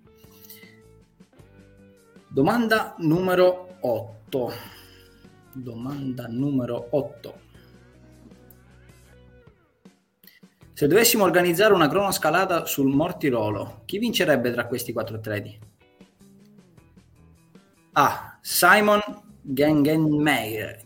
Domanda 2.26 2.96
numero 2.98 3.76
8. 3.82 4.52
Domanda 5.52 6.26
numero 6.26 6.88
8. 6.90 7.40
Se 10.72 10.88
dovessimo 10.88 11.22
organizzare 11.22 11.72
una 11.72 11.86
cronoscalata 11.86 12.66
sul 12.66 12.92
Mortirolo, 12.92 13.82
chi 13.84 13.98
vincerebbe 13.98 14.50
tra 14.50 14.66
questi 14.66 14.92
quattro 14.92 15.18
atleti? 15.18 15.72
A. 17.94 18.38
Simon 18.42 19.00
Gengenmeier. 19.54 20.82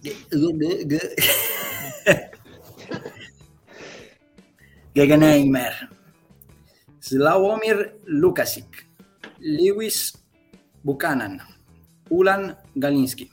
Gegenheimer. 4.95 5.73
Slawomir 7.01 7.95
Lukasik. 8.05 8.85
Lewis 9.41 10.13
Buchanan. 10.85 11.41
Ulan 12.11 12.57
Galinski. 12.77 13.31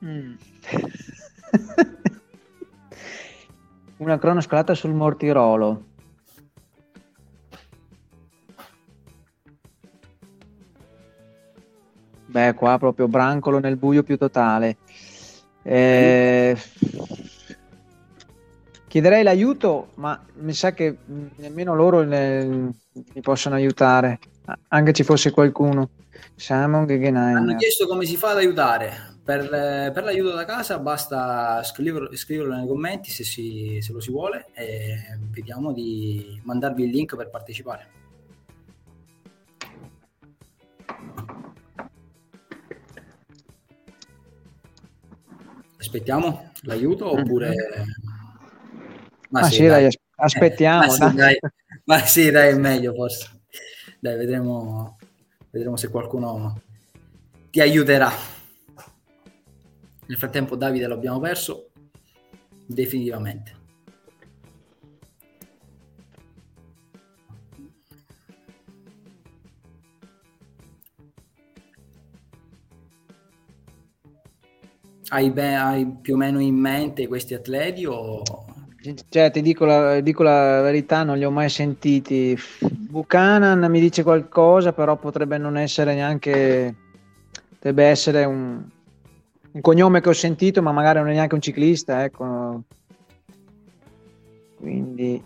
Mm. 0.00 0.38
Una 4.00 4.18
cronoscalata 4.18 4.74
sul 4.74 4.94
Mortirolo. 4.94 5.89
Beh, 12.40 12.54
qua 12.54 12.78
proprio 12.78 13.06
brancolo 13.06 13.58
nel 13.58 13.76
buio 13.76 14.02
più 14.02 14.16
totale. 14.16 14.78
Eh, 15.62 16.56
Chiederei 18.88 19.22
l'aiuto, 19.22 19.90
ma 19.96 20.18
mi 20.38 20.54
sa 20.54 20.72
che 20.72 20.96
nemmeno 21.36 21.74
loro 21.74 22.02
ne- 22.02 22.44
mi 22.44 23.20
possono 23.20 23.56
aiutare, 23.56 24.18
anche 24.68 24.92
ci 24.94 25.04
fosse 25.04 25.30
qualcuno. 25.30 25.90
Simon 26.34 26.86
Hanno 26.88 27.56
chiesto 27.56 27.86
come 27.86 28.06
si 28.06 28.16
fa 28.16 28.30
ad 28.30 28.38
aiutare, 28.38 29.18
per, 29.22 29.48
per, 29.92 30.02
l'aiuto 30.02 30.34
da 30.34 30.46
casa 30.46 30.78
basta 30.78 31.62
scriverlo, 31.62 32.16
scriverlo 32.16 32.54
nei 32.54 32.66
commenti 32.66 33.10
se, 33.10 33.22
si, 33.22 33.78
se, 33.82 33.92
lo 33.92 34.00
si 34.00 34.10
vuole 34.10 34.46
e 34.54 34.96
vediamo 35.30 35.72
di 35.72 36.40
mandarvi 36.42 36.84
il 36.84 36.90
link 36.90 37.16
per 37.16 37.28
partecipare. 37.28 37.99
Aspettiamo 45.80 46.52
l'aiuto 46.62 47.10
oppure... 47.10 47.48
Mm-hmm. 47.48 47.88
Ma, 49.30 49.40
ma 49.40 49.48
sì, 49.48 49.66
dai, 49.66 49.82
dai 49.82 49.98
aspettiamo. 50.16 50.86
ma, 50.86 50.88
sì, 50.88 51.14
dai. 51.14 51.38
ma 51.84 51.98
sì, 52.04 52.30
dai, 52.30 52.50
è 52.50 52.54
meglio 52.54 52.92
forse. 52.92 53.40
Dai, 53.98 54.16
vedremo, 54.16 54.98
vedremo 55.50 55.76
se 55.76 55.88
qualcuno 55.88 56.60
ti 57.50 57.60
aiuterà. 57.60 58.10
Nel 60.06 60.18
frattempo 60.18 60.56
Davide 60.56 60.86
l'abbiamo 60.86 61.20
perso 61.20 61.70
definitivamente. 62.66 63.59
Hai, 75.12 75.30
be- 75.30 75.56
hai, 75.56 75.86
più 75.86 76.14
o 76.14 76.16
meno 76.16 76.38
in 76.40 76.54
mente 76.54 77.08
questi 77.08 77.34
atleti 77.34 77.84
o... 77.84 78.22
Cioè, 79.08 79.30
ti 79.30 79.42
dico 79.42 79.64
la, 79.64 80.00
dico 80.00 80.22
la, 80.22 80.62
verità, 80.62 81.02
non 81.02 81.18
li 81.18 81.24
ho 81.24 81.30
mai 81.30 81.50
sentiti. 81.50 82.38
Buchanan 82.60 83.70
mi 83.70 83.80
dice 83.80 84.02
qualcosa, 84.02 84.72
però 84.72 84.96
potrebbe 84.96 85.36
non 85.36 85.56
essere 85.56 85.94
neanche... 85.94 86.74
Potrebbe 87.50 87.84
essere 87.84 88.24
un, 88.24 88.62
un 89.50 89.60
cognome 89.60 90.00
che 90.00 90.08
ho 90.08 90.14
sentito, 90.14 90.62
ma 90.62 90.72
magari 90.72 91.00
non 91.00 91.08
è 91.08 91.12
neanche 91.12 91.34
un 91.34 91.42
ciclista, 91.42 92.04
ecco. 92.04 92.62
Quindi 94.56 95.22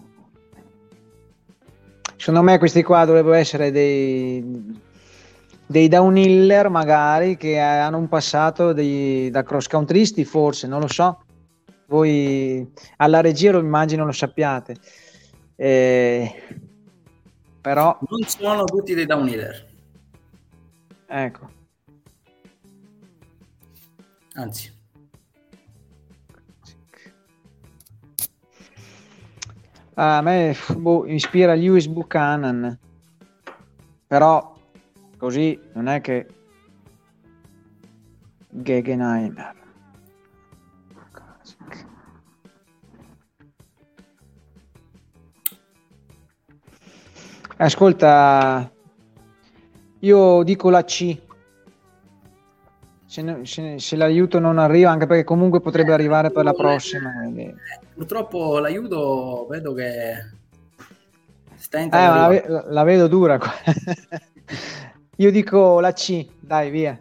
secondo 2.16 2.42
me 2.42 2.58
questi 2.58 2.82
qua 2.82 3.04
dovrebbero 3.04 3.34
essere 3.34 3.70
dei, 3.70 4.82
dei 5.66 5.88
downhiller 5.88 6.68
magari 6.68 7.36
che 7.36 7.58
hanno 7.58 7.98
un 7.98 8.08
passato 8.08 8.72
dei, 8.72 9.30
da 9.30 9.42
cross 9.42 9.66
countrysti 9.66 10.24
forse, 10.24 10.66
non 10.66 10.80
lo 10.80 10.88
so. 10.88 11.22
Voi 11.86 12.72
alla 12.96 13.20
regia 13.20 13.52
lo 13.52 13.60
immagino 13.60 14.04
lo 14.04 14.12
sappiate. 14.12 14.76
Eh, 15.56 16.32
però 17.60 17.98
non 18.08 18.22
sono 18.26 18.64
tutti 18.64 18.94
dei 18.94 19.06
downhiller. 19.06 19.66
Ecco 21.06 21.62
anzi. 24.34 24.72
A 29.96 30.22
me 30.22 30.56
boh, 30.76 31.06
ispira 31.06 31.54
Lewis 31.54 31.86
Buchanan, 31.86 32.78
però 34.06 34.53
così 35.24 35.58
non 35.72 35.88
è 35.88 36.02
che 36.02 36.26
Gegenheimer. 38.50 39.62
Ascolta, 47.56 48.70
io 50.00 50.42
dico 50.42 50.68
la 50.68 50.84
C 50.84 51.18
se, 53.06 53.22
ne, 53.22 53.46
se, 53.46 53.78
se, 53.78 53.96
l'aiuto 53.96 54.38
non 54.38 54.58
arriva, 54.58 54.90
anche 54.90 55.06
perché 55.06 55.24
comunque 55.24 55.60
potrebbe 55.62 55.94
arrivare 55.94 56.30
per 56.32 56.44
la 56.44 56.52
prossima. 56.52 57.12
Quindi... 57.12 57.54
Purtroppo 57.94 58.58
l'aiuto 58.58 59.46
vedo 59.48 59.72
che 59.72 60.16
sta 61.54 61.78
eh, 61.78 61.88
la, 61.88 62.64
la, 62.66 62.82
vedo 62.82 63.06
dura. 63.06 63.38
Io 65.18 65.30
dico 65.30 65.78
la 65.78 65.92
C, 65.92 66.26
dai, 66.40 66.70
via. 66.70 67.00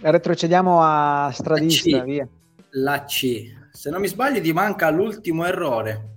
Retrocediamo 0.00 0.80
a 0.80 1.30
stradista, 1.30 1.90
la 1.90 2.02
C, 2.02 2.04
via. 2.04 2.28
La 2.70 3.04
C. 3.04 3.54
Se 3.70 3.90
non 3.90 4.00
mi 4.00 4.08
sbaglio 4.08 4.40
ti 4.40 4.52
manca 4.52 4.88
l'ultimo 4.88 5.44
errore. 5.44 6.08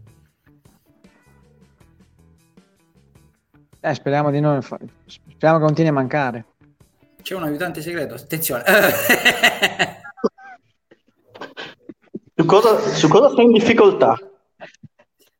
Eh, 3.81 3.93
speriamo 3.93 4.31
di 4.31 4.39
non... 4.39 4.61
Speriamo 4.61 5.59
che 5.59 5.65
continui 5.65 5.89
a 5.89 5.93
mancare. 5.93 6.45
C'è 7.21 7.35
un 7.35 7.43
aiutante 7.43 7.81
segreto, 7.81 8.13
attenzione. 8.13 8.63
su, 12.35 12.45
cosa, 12.45 12.79
su 12.79 13.09
cosa 13.09 13.35
sei 13.35 13.43
in 13.43 13.51
difficoltà? 13.51 14.17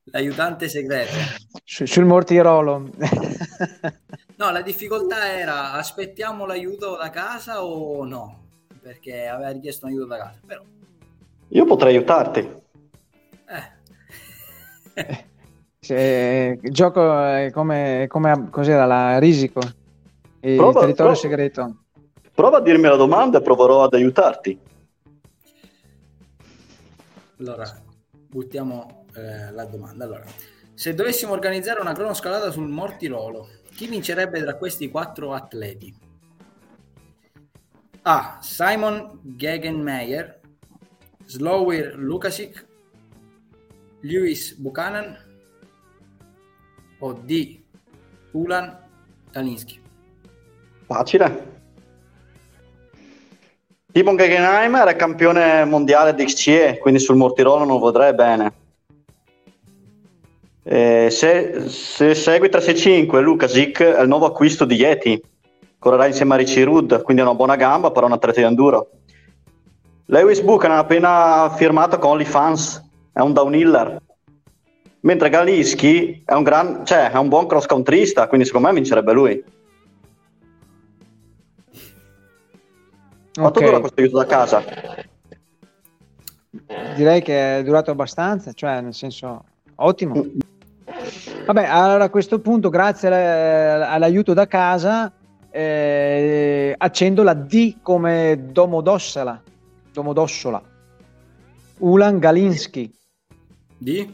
L'aiutante 0.05 0.67
segreto. 0.67 1.15
Su, 1.63 1.85
sul 1.85 2.03
mortirolo. 2.03 2.89
no, 4.37 4.51
la 4.51 4.61
difficoltà 4.61 5.31
era 5.37 5.73
aspettiamo 5.73 6.45
l'aiuto 6.45 6.97
da 6.97 7.09
casa 7.09 7.63
o 7.63 8.03
no? 8.05 8.41
Perché 8.81 9.27
aveva 9.27 9.49
richiesto 9.49 9.85
un 9.85 9.91
aiuto 9.91 10.07
da 10.07 10.17
casa. 10.17 10.39
Però... 10.45 10.61
Io 11.49 11.65
potrei 11.65 11.95
aiutarti. 11.95 12.61
Eh. 14.95 15.25
Se, 15.79 16.59
il 16.61 16.71
gioco 16.71 17.23
è 17.23 17.51
come, 17.51 18.05
come 18.07 18.49
cos'era 18.49 18.85
la 18.85 19.19
risico? 19.19 19.59
Il 20.39 20.55
prova, 20.55 20.81
territorio 20.81 21.11
prova, 21.11 21.15
segreto. 21.15 21.77
Prova 22.33 22.57
a 22.57 22.61
dirmi 22.61 22.87
la 22.87 22.95
domanda 22.95 23.39
e 23.39 23.41
proverò 23.41 23.83
ad 23.83 23.93
aiutarti. 23.93 24.59
Allora, 27.39 27.65
buttiamo 28.05 29.05
eh, 29.15 29.51
la 29.51 29.65
domanda. 29.65 30.05
Allora, 30.05 30.23
se 30.73 30.93
dovessimo 30.93 31.33
organizzare 31.33 31.81
una 31.81 31.93
cronoscalata 31.93 32.51
sul 32.51 32.67
Mortirolo, 32.67 33.47
chi 33.75 33.87
vincerebbe 33.87 34.41
tra 34.41 34.55
questi 34.55 34.89
quattro 34.89 35.33
atleti? 35.33 35.93
A. 38.03 38.37
Simon 38.41 39.19
Gegenmeyer, 39.23 40.39
Slowir 41.25 41.95
Lukasic, 41.95 42.65
Lewis 44.01 44.53
Buchanan 44.55 45.17
o 46.99 47.13
D. 47.13 47.61
Ulan 48.31 48.77
Kalinski. 49.31 49.81
Facile. 50.85 51.51
Timon 53.91 54.17
Gegenheimer 54.17 54.87
è 54.87 54.95
campione 54.95 55.65
mondiale 55.65 56.13
di 56.15 56.25
XCE, 56.25 56.79
quindi 56.79 56.99
sul 56.99 57.15
Mortirolo 57.15 57.63
non 57.63 57.79
vedrei 57.79 58.13
bene. 58.13 58.53
Eh, 60.63 61.09
se, 61.09 61.69
se 61.69 62.15
segui 62.15 62.49
365, 62.49 63.21
Luca 63.21 63.47
Zic 63.47 63.81
è 63.81 64.01
il 64.01 64.07
nuovo 64.07 64.25
acquisto 64.25 64.65
di 64.65 64.75
Yeti. 64.75 65.21
Correrà 65.77 66.07
insieme 66.07 66.35
a 66.35 66.37
Richie 66.37 66.63
Rudd, 66.63 66.93
quindi 67.01 67.21
è 67.21 67.25
una 67.25 67.35
buona 67.35 67.57
gamba, 67.57 67.91
però 67.91 68.05
un 68.05 68.13
atleta 68.13 68.39
di 68.39 68.45
enduro. 68.45 68.89
Lewis 70.05 70.41
Buchanan 70.41 70.77
ha 70.77 70.81
appena 70.81 71.53
firmato 71.55 71.97
con 71.97 72.11
OnlyFans, 72.11 72.89
è 73.11 73.19
un 73.19 73.33
downhiller. 73.33 74.01
Mentre 75.01 75.29
Galiski 75.29 76.23
è 76.25 76.33
un, 76.33 76.43
gran, 76.43 76.85
cioè, 76.85 77.11
è 77.11 77.17
un 77.17 77.27
buon 77.27 77.47
cross 77.47 77.65
countryista, 77.65 78.27
quindi 78.27 78.45
secondo 78.45 78.67
me 78.67 78.73
vincerebbe 78.73 79.11
lui. 79.11 79.43
Quanto 83.33 83.59
okay. 83.59 83.65
dura 83.65 83.79
questo 83.79 83.99
aiuto 83.99 84.17
da 84.17 84.25
casa? 84.25 84.63
Direi 86.95 87.21
che 87.21 87.57
è 87.57 87.63
durato 87.63 87.91
abbastanza, 87.91 88.53
cioè 88.53 88.79
nel 88.79 88.93
senso 88.93 89.43
ottimo. 89.75 90.25
Vabbè, 91.45 91.65
allora 91.65 92.05
a 92.05 92.09
questo 92.09 92.39
punto, 92.39 92.69
grazie 92.69 93.09
all'aiuto 93.09 94.33
da 94.33 94.47
casa, 94.47 95.11
eh, 95.49 96.73
accendo 96.77 97.21
la 97.21 97.33
D 97.33 97.81
come 97.81 98.47
Domodossola. 98.51 99.43
Domodossola. 99.91 100.63
Ulan 101.79 102.17
Galinski. 102.19 102.89
D? 103.77 104.13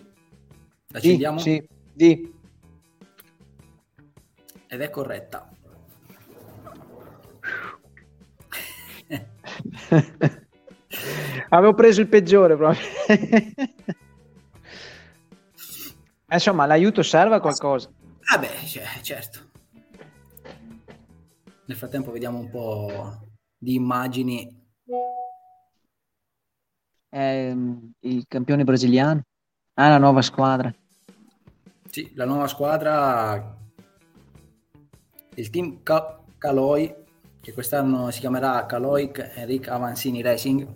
Accendiamo? 0.91 1.37
D, 1.37 1.41
sì, 1.41 1.67
D. 1.93 2.29
Ed 4.67 4.81
è 4.81 4.89
corretta. 4.89 5.47
Avevo 11.49 11.73
preso 11.75 12.01
il 12.01 12.07
peggiore 12.07 12.55
proprio. 12.55 12.81
Insomma, 16.31 16.65
l'aiuto 16.65 17.01
serve 17.01 17.35
a 17.35 17.39
qualcosa. 17.39 17.89
Vabbè, 18.31 18.47
ah 18.47 18.65
cioè, 18.65 18.85
certo. 19.01 19.47
Nel 21.65 21.77
frattempo 21.77 22.11
vediamo 22.11 22.39
un 22.39 22.49
po' 22.49 23.27
di 23.57 23.75
immagini. 23.75 24.47
Eh, 27.09 27.57
il 27.99 28.25
campione 28.27 28.63
brasiliano. 28.63 29.23
Ah, 29.73 29.89
la 29.89 29.97
nuova 29.97 30.21
squadra. 30.21 30.73
Sì, 31.89 32.11
la 32.15 32.25
nuova 32.25 32.47
squadra. 32.47 33.57
Il 35.35 35.49
team 35.49 35.81
Caloi 36.37 37.07
che 37.41 37.53
quest'anno 37.53 38.11
si 38.11 38.19
chiamerà 38.19 38.65
Caloic 38.65 39.31
Enric 39.35 39.69
Avanzini 39.69 40.21
Racing, 40.21 40.67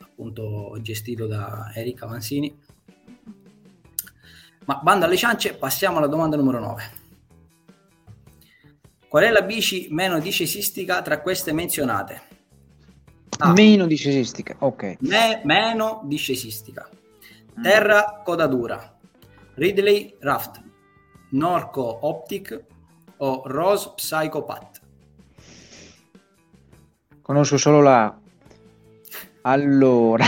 appunto 0.00 0.76
gestito 0.80 1.26
da 1.26 1.70
Eric 1.74 2.02
Avanzini. 2.02 2.58
Ma 4.64 4.80
banda 4.82 5.06
alle 5.06 5.16
ciance, 5.16 5.54
passiamo 5.54 5.98
alla 5.98 6.06
domanda 6.06 6.36
numero 6.36 6.60
9. 6.60 7.00
Qual 9.08 9.24
è 9.24 9.30
la 9.30 9.42
bici 9.42 9.88
meno 9.90 10.18
discesistica 10.20 11.02
tra 11.02 11.20
queste 11.20 11.52
menzionate? 11.52 12.22
Ah, 13.38 13.52
meno 13.52 13.86
discesistica, 13.86 14.56
ok. 14.58 14.96
Me- 15.00 15.40
meno 15.44 16.02
discesistica. 16.04 16.88
Terra 17.60 18.22
coda 18.24 18.46
dura. 18.46 18.98
Ridley 19.54 20.16
Raft. 20.20 20.62
Norco 21.30 22.06
Optic 22.06 22.64
o 23.18 23.42
Rose 23.44 23.92
Psychopath. 23.96 24.80
Conosco 27.20 27.56
solo 27.58 27.80
la... 27.80 28.18
Allora... 29.42 30.24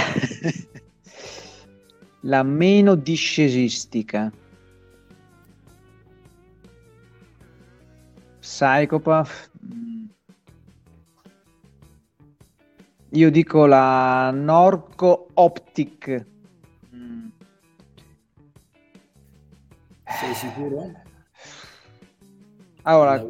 la 2.25 2.43
meno 2.43 2.95
discesistica. 2.95 4.33
Psychopath. 8.41 9.51
Mm. 9.65 10.05
Io 13.11 13.31
dico 13.31 13.67
la 13.67 14.31
Norco 14.31 15.29
Optic. 15.35 16.27
Mm. 16.95 17.29
Sei 20.05 20.35
sicuro? 20.35 21.03
Allora, 22.83 23.25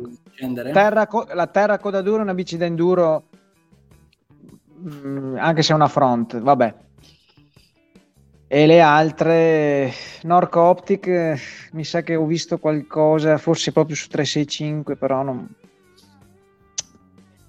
terra, 0.73 1.09
la 1.33 1.47
Terra 1.47 1.79
Coda 1.79 2.03
Dura 2.03 2.19
è 2.19 2.23
una 2.23 2.35
bici 2.35 2.57
da 2.57 2.65
enduro, 2.65 3.29
mm, 4.81 5.37
anche 5.39 5.63
se 5.63 5.73
è 5.73 5.77
una 5.77 5.87
front, 5.87 6.41
vabbè 6.41 6.84
e 8.55 8.67
le 8.67 8.81
altre 8.81 9.93
Norco 10.23 10.61
Optic 10.61 11.69
mi 11.73 11.83
sa 11.83 12.03
che 12.03 12.15
ho 12.15 12.25
visto 12.25 12.59
qualcosa 12.59 13.37
forse 13.37 13.73
proprio 13.73 13.97
su 13.97 14.07
365 14.07 14.95
però 14.95 15.25
non 15.25 15.49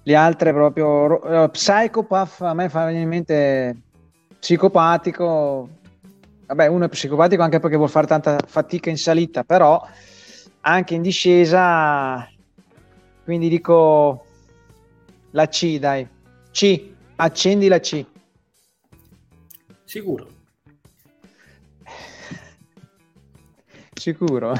le 0.02 0.14
altre 0.16 0.52
proprio 0.52 1.12
uh, 1.14 1.48
Psychopath 1.48 2.40
a 2.40 2.54
me 2.54 2.68
fa 2.68 2.86
venire 2.86 3.04
in 3.04 3.08
mente 3.08 3.76
psicopatico. 4.40 5.68
Vabbè 6.46 6.66
uno 6.66 6.86
è 6.86 6.88
psicopatico 6.88 7.40
anche 7.40 7.60
perché 7.60 7.76
vuol 7.76 7.88
fare 7.88 8.08
tanta 8.08 8.38
fatica 8.44 8.90
in 8.90 8.98
salita 8.98 9.44
però 9.44 9.80
anche 10.62 10.94
in 10.94 11.02
discesa 11.02 12.28
quindi 13.22 13.48
dico 13.48 14.24
la 15.30 15.46
C 15.46 15.78
dai. 15.78 16.08
C 16.50 16.94
accendi 17.14 17.68
la 17.68 17.78
C. 17.78 18.04
Sicuro 19.84 20.34
Sicuro? 23.98 24.54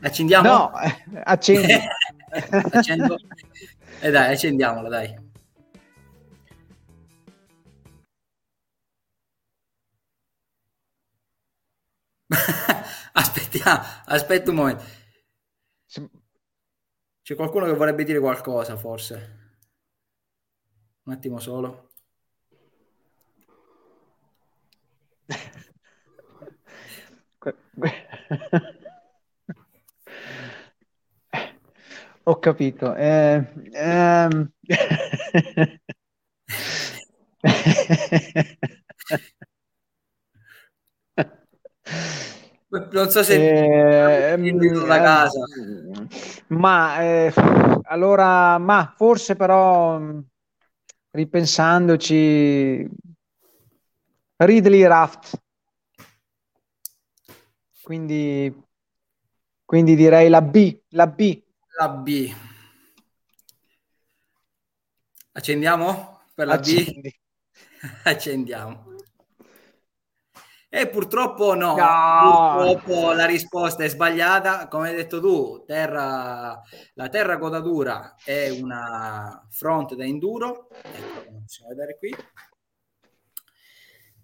Accendiamo? 0.00 0.48
No, 0.48 0.72
accendi. 1.24 1.72
Accendo. 2.72 3.16
E 4.00 4.08
eh 4.08 4.10
dai, 4.10 4.32
accendiamola, 4.32 4.88
dai. 4.88 5.14
Aspettiamo, 13.12 13.80
aspetta 14.06 14.50
un 14.50 14.56
momento. 14.56 14.84
C'è 17.22 17.34
qualcuno 17.34 17.64
che 17.66 17.72
vorrebbe 17.72 18.04
dire 18.04 18.20
qualcosa, 18.20 18.76
forse. 18.76 19.44
Un 21.04 21.12
attimo 21.12 21.38
solo. 21.40 21.85
Ho 32.24 32.38
capito. 32.38 32.94
Eh, 32.94 33.46
ehm... 33.72 34.50
non 42.90 43.10
so 43.10 43.22
se 43.22 44.32
eh, 44.32 44.36
da 44.86 45.00
casa. 45.00 45.44
Ma 46.48 47.00
eh, 47.02 47.32
allora, 47.84 48.58
ma 48.58 48.92
forse 48.96 49.36
però 49.36 50.00
ripensandoci, 51.10 52.88
Ridley 54.38 54.84
Raft 54.86 55.44
quindi, 57.86 58.52
quindi 59.64 59.94
direi 59.94 60.28
la 60.28 60.42
B, 60.42 60.76
la 60.88 61.06
B. 61.06 61.40
La 61.78 61.88
B. 61.88 62.34
Accendiamo 65.30 66.22
per 66.34 66.48
la 66.48 66.54
Accendi. 66.54 67.00
B? 67.00 67.10
Accendiamo. 68.02 68.86
E 70.68 70.88
purtroppo 70.88 71.54
no, 71.54 71.76
no, 71.76 72.56
purtroppo 72.56 73.12
la 73.12 73.24
risposta 73.24 73.84
è 73.84 73.88
sbagliata. 73.88 74.66
Come 74.66 74.88
hai 74.88 74.96
detto 74.96 75.20
tu, 75.20 75.62
terra, 75.64 76.60
la 76.94 77.08
terra 77.08 77.38
codatura 77.38 78.16
è 78.24 78.48
una 78.48 79.46
front 79.48 79.94
da 79.94 80.04
enduro. 80.04 80.70
Ecco, 80.72 81.40
possiamo 81.44 81.68
vedere 81.68 81.98
qui. 81.98 82.12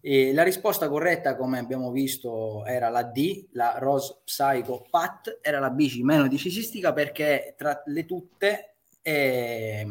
E 0.04 0.32
la 0.32 0.42
risposta 0.42 0.88
corretta, 0.88 1.36
come 1.36 1.60
abbiamo 1.60 1.92
visto, 1.92 2.66
era 2.66 2.88
la 2.88 3.04
D, 3.04 3.50
la 3.52 3.76
Rose 3.78 4.22
Psycho 4.24 4.84
Pat, 4.90 5.38
era 5.40 5.60
la 5.60 5.70
bici 5.70 6.02
meno 6.02 6.26
decisistica 6.26 6.92
perché 6.92 7.54
tra 7.56 7.80
le 7.86 8.04
tutte 8.04 8.74
è, 9.00 9.86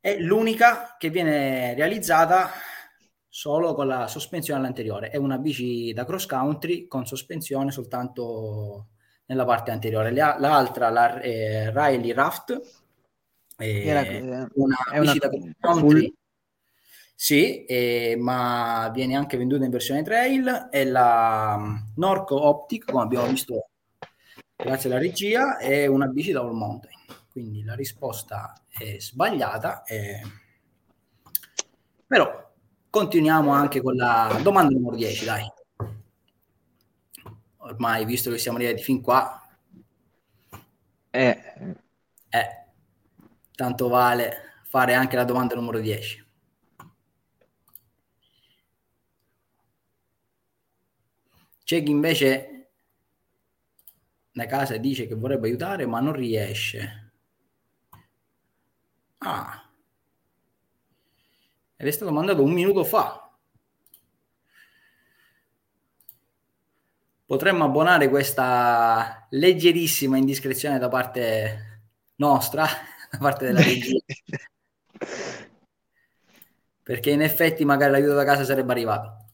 è 0.00 0.18
l'unica 0.18 0.96
che 0.98 1.08
viene 1.10 1.74
realizzata 1.74 2.50
solo 3.28 3.74
con 3.74 3.86
la 3.86 4.08
sospensione 4.08 4.58
all'anteriore. 4.58 5.10
È 5.10 5.16
una 5.16 5.38
bici 5.38 5.92
da 5.92 6.04
cross 6.04 6.26
country 6.26 6.88
con 6.88 7.06
sospensione 7.06 7.70
soltanto 7.70 8.88
nella 9.26 9.44
parte 9.44 9.70
anteriore. 9.70 10.10
L'altra, 10.10 10.90
la 10.90 11.20
eh, 11.20 11.70
Riley 11.70 12.12
Raft, 12.12 12.60
è 13.56 14.48
una, 14.54 14.76
è 14.90 14.98
bici 14.98 15.18
da 15.18 15.28
cross 15.28 15.50
country. 15.60 16.00
Full 16.00 16.14
sì, 17.18 17.64
eh, 17.64 18.14
ma 18.18 18.90
viene 18.92 19.16
anche 19.16 19.38
venduta 19.38 19.64
in 19.64 19.70
versione 19.70 20.02
trail. 20.02 20.68
È 20.70 20.84
la 20.84 21.56
mm, 21.58 21.76
Norco 21.96 22.46
Optic, 22.46 22.84
come 22.84 23.04
abbiamo 23.04 23.26
visto 23.26 23.70
grazie 24.54 24.90
alla 24.90 24.98
regia, 24.98 25.56
è 25.56 25.86
una 25.86 26.06
bici 26.08 26.30
da 26.30 26.40
all 26.40 26.52
mountain. 26.52 26.94
Quindi 27.30 27.64
la 27.64 27.74
risposta 27.74 28.52
è 28.68 28.98
sbagliata. 28.98 29.82
Eh... 29.84 30.20
Però 32.06 32.52
continuiamo 32.90 33.50
anche 33.50 33.80
con 33.80 33.94
la 33.94 34.38
domanda 34.42 34.74
numero 34.74 34.96
10, 34.96 35.24
dai. 35.24 35.52
Ormai, 37.56 38.04
visto 38.04 38.30
che 38.30 38.38
siamo 38.38 38.58
arrivati 38.58 38.82
fin 38.82 39.00
qua, 39.00 39.42
eh. 41.10 41.42
eh, 42.28 42.66
tanto 43.54 43.88
vale 43.88 44.60
fare 44.64 44.92
anche 44.92 45.16
la 45.16 45.24
domanda 45.24 45.54
numero 45.54 45.80
10. 45.80 46.25
C'è 51.66 51.82
chi 51.82 51.90
invece 51.90 52.68
da 54.30 54.46
casa 54.46 54.76
dice 54.76 55.08
che 55.08 55.16
vorrebbe 55.16 55.48
aiutare 55.48 55.84
ma 55.84 55.98
non 55.98 56.12
riesce. 56.12 57.10
Ah. 59.18 59.68
Ed 61.76 61.88
è 61.88 61.90
stato 61.90 62.12
mandato 62.12 62.44
un 62.44 62.52
minuto 62.52 62.84
fa. 62.84 63.36
Potremmo 67.24 67.64
abbonare 67.64 68.08
questa 68.08 69.26
leggerissima 69.30 70.16
indiscrezione 70.16 70.78
da 70.78 70.88
parte 70.88 71.88
nostra, 72.16 72.64
da 73.10 73.18
parte 73.18 73.46
della 73.46 73.60
regia. 73.60 73.98
Perché 76.84 77.10
in 77.10 77.22
effetti 77.22 77.64
magari 77.64 77.90
l'aiuto 77.90 78.14
da 78.14 78.24
casa 78.24 78.44
sarebbe 78.44 78.70
arrivato. 78.70 79.25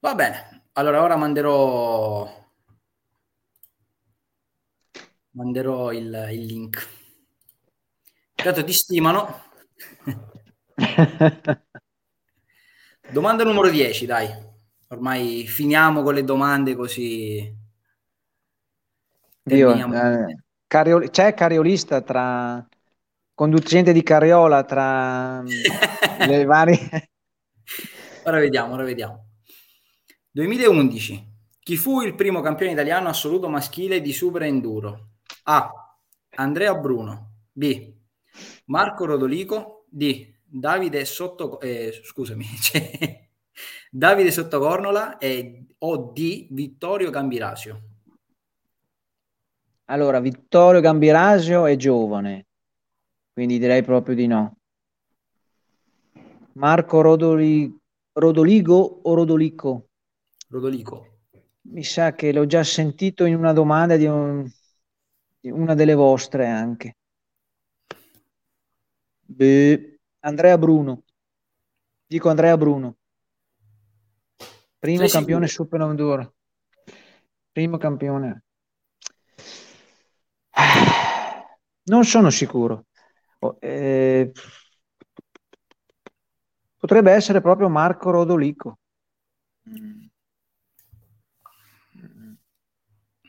Va 0.00 0.14
bene, 0.14 0.64
allora 0.72 1.02
ora 1.02 1.16
manderò, 1.16 2.26
manderò 5.32 5.92
il, 5.92 6.28
il 6.32 6.46
link. 6.46 6.88
Intanto 8.36 8.64
ti 8.64 8.72
stimano. 8.72 9.42
Domanda 13.10 13.44
numero 13.44 13.68
10, 13.68 14.06
dai. 14.06 14.28
Ormai 14.88 15.46
finiamo 15.46 16.02
con 16.02 16.14
le 16.14 16.24
domande 16.24 16.74
così 16.74 17.58
Dio, 19.42 19.92
eh, 19.92 20.42
carioli- 20.66 21.10
c'è 21.10 21.34
cariolista 21.34 22.00
tra 22.02 22.66
conducente 23.34 23.92
di 23.92 24.02
carriola 24.02 24.64
tra 24.64 25.42
le 26.26 26.44
varie... 26.44 27.10
ora 28.24 28.38
vediamo, 28.38 28.74
ora 28.74 28.84
vediamo. 28.84 29.29
2011. 30.32 31.28
Chi 31.58 31.76
fu 31.76 32.00
il 32.02 32.14
primo 32.14 32.40
campione 32.40 32.72
italiano 32.72 33.08
assoluto 33.08 33.48
maschile 33.48 34.00
di 34.00 34.12
Super 34.12 34.42
Enduro? 34.42 35.08
A. 35.44 35.70
Andrea 36.36 36.74
Bruno. 36.74 37.32
B. 37.52 37.92
Marco 38.66 39.04
Rodolico. 39.04 39.84
D. 39.88 40.32
Davide 40.42 41.04
Sotto... 41.04 41.60
Eh, 41.60 42.00
scusami. 42.02 42.46
Davide 43.90 44.30
Sottocornola 44.30 45.18
e 45.18 45.66
o 45.78 45.96
D. 46.12 46.46
Vittorio 46.50 47.10
Gambirasio. 47.10 47.82
Allora, 49.86 50.20
Vittorio 50.20 50.80
Gambirasio 50.80 51.66
è 51.66 51.74
giovane, 51.74 52.46
quindi 53.32 53.58
direi 53.58 53.82
proprio 53.82 54.14
di 54.14 54.28
no. 54.28 54.56
Marco 56.52 57.00
Rodoli... 57.00 57.76
Rodoligo 58.12 59.00
o 59.02 59.14
Rodolico? 59.14 59.89
Rodolico. 60.50 61.18
Mi 61.62 61.84
sa 61.84 62.12
che 62.12 62.32
l'ho 62.32 62.44
già 62.44 62.64
sentito 62.64 63.24
in 63.24 63.36
una 63.36 63.52
domanda 63.52 63.96
di, 63.96 64.06
un... 64.06 64.50
di 65.38 65.50
una 65.50 65.74
delle 65.74 65.94
vostre 65.94 66.46
anche. 66.46 66.96
Beh, 69.20 70.00
Andrea 70.20 70.58
Bruno. 70.58 71.04
Dico 72.04 72.28
Andrea 72.28 72.56
Bruno. 72.56 72.96
Primo 74.78 75.06
Sei 75.06 75.10
campione 75.10 75.46
sicuro? 75.46 75.68
Super 75.68 75.88
Enduro. 75.88 76.34
Primo 77.52 77.76
campione. 77.78 78.42
Non 81.82 82.04
sono 82.04 82.30
sicuro. 82.30 82.86
Oh, 83.40 83.56
eh, 83.58 84.30
potrebbe 86.76 87.10
essere 87.10 87.40
proprio 87.40 87.68
Marco 87.68 88.10
Rodolico. 88.10 88.78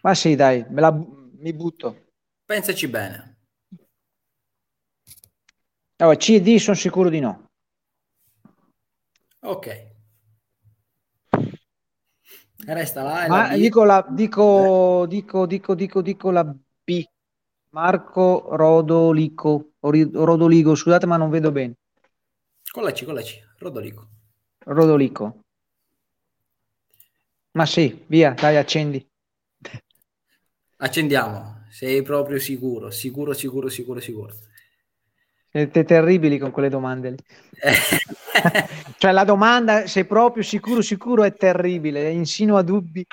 Ma 0.02 0.14
sì, 0.16 0.36
dai, 0.36 0.66
me 0.70 0.82
la, 0.82 0.92
mi 0.92 1.54
butto. 1.54 2.06
Pensaci 2.46 2.88
bene. 2.88 3.38
Allora, 5.98 6.18
C 6.18 6.30
e 6.30 6.42
D 6.42 6.56
sono 6.58 6.76
sicuro 6.76 7.10
di 7.10 7.20
no. 7.20 7.50
Ok. 9.42 9.90
Resta 12.66 13.04
la 13.04 13.28
Ma 13.28 13.56
dico, 13.56 13.84
la, 13.84 14.06
dico, 14.10 15.06
dico, 15.08 15.46
dico, 15.46 15.76
dico, 15.76 16.02
dico 16.02 16.32
la 16.32 16.44
B. 16.44 17.04
Marco 17.70 18.50
Rodolico, 18.56 19.72
Rodoligo, 19.80 20.76
scusate 20.76 21.06
ma 21.06 21.18
non 21.18 21.30
vedo 21.30 21.52
bene. 21.52 21.76
Con 22.72 22.84
la 22.84 22.92
C, 22.92 23.06
con 23.06 23.14
la 23.14 23.22
C, 23.22 23.40
Rodolico. 23.60 24.08
Rodolico. 24.66 25.44
Ma 27.54 27.66
sì, 27.66 28.04
via, 28.08 28.34
dai, 28.34 28.58
accendi. 28.58 29.11
Accendiamo, 30.84 31.66
sei 31.70 32.02
proprio 32.02 32.40
sicuro, 32.40 32.90
sicuro, 32.90 33.34
sicuro, 33.34 33.70
sicuro, 33.70 34.00
sicuro. 34.00 34.34
Siete 35.52 35.84
terribili 35.84 36.40
con 36.40 36.50
quelle 36.50 36.70
domande. 36.70 37.18
cioè 38.98 39.12
la 39.12 39.24
domanda, 39.24 39.86
sei 39.86 40.06
proprio 40.06 40.42
sicuro, 40.42 40.82
sicuro, 40.82 41.24
è 41.24 41.36
terribile, 41.36 42.10
insinua 42.10 42.64
dubbi. 42.64 43.06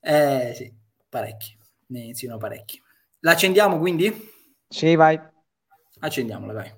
Eh 0.00 0.52
sì, 0.52 0.74
parecchi, 1.08 1.56
ne 1.88 2.00
insinua 2.00 2.38
parecchi. 2.38 2.82
La 3.20 3.30
accendiamo 3.30 3.78
quindi? 3.78 4.12
Sì, 4.66 4.96
vai. 4.96 5.20
Accendiamola, 6.00 6.52
dai. 6.52 6.74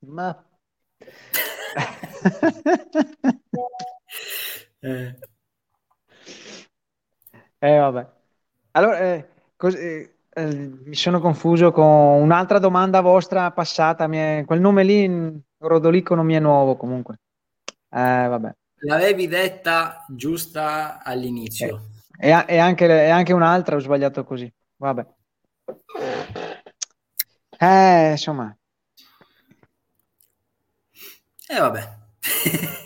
Ma... 0.00 0.45
eh. 4.80 5.18
eh, 7.58 7.78
vabbè. 7.78 8.06
Allora, 8.72 8.98
eh, 9.00 9.28
cos- 9.56 9.74
eh, 9.74 10.16
eh, 10.30 10.44
mi 10.84 10.94
sono 10.94 11.20
confuso 11.20 11.72
con 11.72 11.84
un'altra 11.84 12.58
domanda 12.58 13.00
vostra 13.00 13.50
passata. 13.52 14.06
È... 14.06 14.44
Quel 14.46 14.60
nome 14.60 14.84
lì, 14.84 15.42
Rodolico, 15.58 16.14
non 16.14 16.26
mi 16.26 16.34
è 16.34 16.40
nuovo 16.40 16.76
comunque. 16.76 17.20
Eh, 17.90 18.26
vabbè. 18.28 18.54
L'avevi 18.80 19.26
detta 19.26 20.04
giusta 20.08 21.02
all'inizio. 21.02 21.88
E, 22.18 22.44
e, 22.46 22.58
anche, 22.58 22.86
e 22.86 23.08
anche 23.08 23.32
un'altra 23.32 23.76
ho 23.76 23.78
sbagliato 23.80 24.24
così. 24.24 24.52
Vabbè. 24.76 25.06
Eh, 27.58 28.10
insomma. 28.10 28.54
E 31.48 31.54
eh, 31.54 31.60
vabbè. 31.60 32.04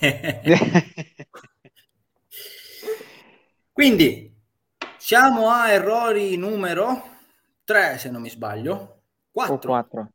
Quindi 3.72 4.32
siamo 4.96 5.50
a 5.50 5.70
errori 5.70 6.36
numero 6.36 7.02
3, 7.64 7.98
se 7.98 8.10
non 8.10 8.20
mi 8.20 8.30
sbaglio. 8.30 9.02
4. 9.32 9.56
4. 9.56 10.10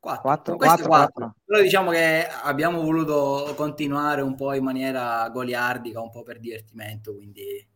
4. 0.00 0.22
4, 0.22 0.56
4, 0.56 0.86
4. 0.86 1.34
Però 1.44 1.60
diciamo 1.60 1.90
che 1.90 2.26
abbiamo 2.26 2.80
voluto 2.80 3.52
continuare 3.54 4.22
un 4.22 4.34
po' 4.34 4.54
in 4.54 4.64
maniera 4.64 5.28
goliardica, 5.28 6.00
un 6.00 6.10
po' 6.10 6.22
per 6.22 6.40
divertimento, 6.40 7.14
quindi 7.14 7.68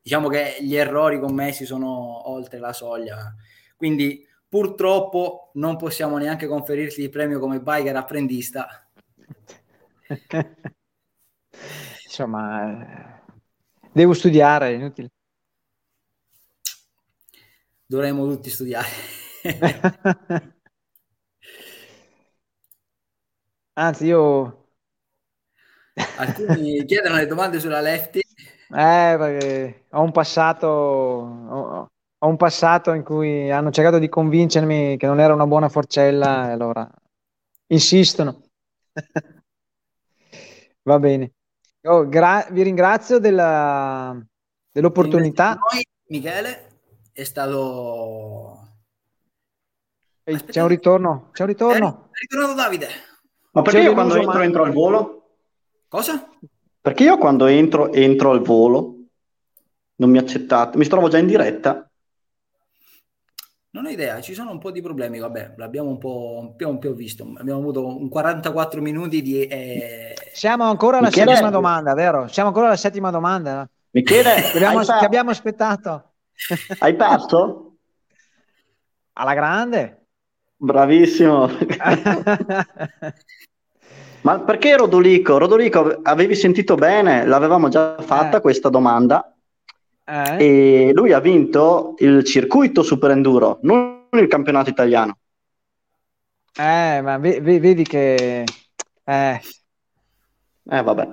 diciamo 0.00 0.28
che 0.28 0.58
gli 0.60 0.76
errori 0.76 1.18
commessi 1.18 1.66
sono 1.66 2.30
oltre 2.30 2.58
la 2.58 2.72
soglia. 2.72 3.34
Quindi 3.76 4.24
purtroppo 4.48 5.50
non 5.54 5.76
possiamo 5.76 6.16
neanche 6.16 6.46
conferirti 6.46 7.02
il 7.02 7.10
premio 7.10 7.40
come 7.40 7.60
biker 7.60 7.96
apprendista. 7.96 8.87
Insomma, 12.04 13.20
devo 13.92 14.14
studiare, 14.14 14.68
è 14.68 14.72
inutile. 14.72 15.10
Dovremmo 17.86 18.26
tutti 18.26 18.50
studiare. 18.50 18.88
Anzi, 23.74 24.06
io... 24.06 24.66
Alcuni 26.16 26.84
chiedono 26.86 27.16
le 27.16 27.26
domande 27.26 27.60
sulla 27.60 27.80
lefty. 27.80 28.18
Eh, 28.18 28.24
perché 28.68 29.86
ho 29.90 30.02
un 30.02 30.12
passato... 30.12 30.66
Ho, 30.66 31.90
ho 32.20 32.26
un 32.26 32.36
passato 32.36 32.92
in 32.92 33.04
cui 33.04 33.50
hanno 33.50 33.70
cercato 33.70 33.98
di 33.98 34.08
convincermi 34.08 34.96
che 34.96 35.06
non 35.06 35.20
era 35.20 35.32
una 35.34 35.46
buona 35.46 35.68
forcella 35.68 36.48
e 36.48 36.52
allora 36.52 36.90
insistono. 37.68 38.42
Va 40.88 40.98
bene. 40.98 41.32
Oh, 41.82 42.08
gra- 42.08 42.46
vi 42.50 42.62
ringrazio 42.62 43.18
della, 43.18 44.18
dell'opportunità. 44.72 45.58
Noi, 45.70 45.86
Michele, 46.06 46.80
è 47.12 47.24
stato... 47.24 48.68
Ehi, 50.24 50.42
c'è 50.44 50.62
un 50.62 50.68
ritorno, 50.68 51.28
c'è 51.32 51.42
un 51.42 51.48
ritorno. 51.48 52.08
È 52.10 52.20
ritornato 52.20 52.54
Davide. 52.54 52.88
Ma 53.50 53.60
perché 53.60 53.80
io 53.80 53.92
quando 53.92 54.16
entro, 54.16 54.40
entro 54.40 54.64
al 54.64 54.72
volo? 54.72 55.34
Cosa? 55.88 56.26
Perché 56.80 57.02
io 57.02 57.18
quando 57.18 57.44
entro, 57.44 57.92
entro 57.92 58.30
al 58.30 58.40
volo? 58.40 58.94
Non 59.96 60.08
mi 60.08 60.16
accettate. 60.16 60.78
Mi 60.78 60.86
trovo 60.86 61.08
già 61.08 61.18
in 61.18 61.26
diretta. 61.26 61.86
Non 63.72 63.84
ho 63.84 63.90
idea, 63.90 64.22
ci 64.22 64.32
sono 64.32 64.50
un 64.50 64.58
po' 64.58 64.70
di 64.70 64.80
problemi, 64.80 65.18
vabbè, 65.18 65.54
l'abbiamo 65.58 65.90
un 65.90 65.98
po', 65.98 66.56
un 66.58 66.78
po' 66.78 66.92
visto, 66.94 67.30
abbiamo 67.36 67.60
avuto 67.60 67.86
un 67.86 68.08
44 68.08 68.80
minuti 68.80 69.20
di... 69.20 69.46
Eh... 69.46 70.14
Siamo 70.32 70.64
ancora 70.64 70.98
alla 70.98 71.08
Michele... 71.08 71.30
settima 71.30 71.50
domanda, 71.50 71.94
vero? 71.94 72.28
Siamo 72.28 72.48
ancora 72.48 72.66
alla 72.66 72.76
settima 72.76 73.10
domanda. 73.10 73.68
Michele, 73.90 74.34
che 74.34 74.56
abbiamo, 74.56 74.80
che 74.80 75.04
abbiamo 75.04 75.30
aspettato. 75.30 76.12
Hai 76.78 76.94
perso? 76.94 77.76
Alla 79.14 79.34
grande. 79.34 80.06
Bravissimo. 80.56 81.48
Ma 84.22 84.40
perché 84.40 84.76
Rodolico? 84.76 85.38
Rodolico, 85.38 86.00
avevi 86.02 86.34
sentito 86.34 86.74
bene? 86.74 87.24
L'avevamo 87.24 87.68
già 87.68 87.96
fatta 88.00 88.38
eh. 88.38 88.40
questa 88.40 88.68
domanda. 88.68 89.32
Eh. 90.04 90.88
E 90.88 90.90
lui 90.92 91.12
ha 91.12 91.20
vinto 91.20 91.94
il 91.98 92.24
circuito 92.24 92.82
Super 92.82 93.10
Enduro, 93.10 93.58
non 93.62 94.08
il 94.12 94.26
campionato 94.26 94.70
italiano. 94.70 95.18
Eh, 96.56 97.00
ma 97.02 97.18
vedi 97.18 97.84
che... 97.84 98.44
Eh, 99.04 99.40
eh 100.68 100.82
vabbè. 100.82 101.08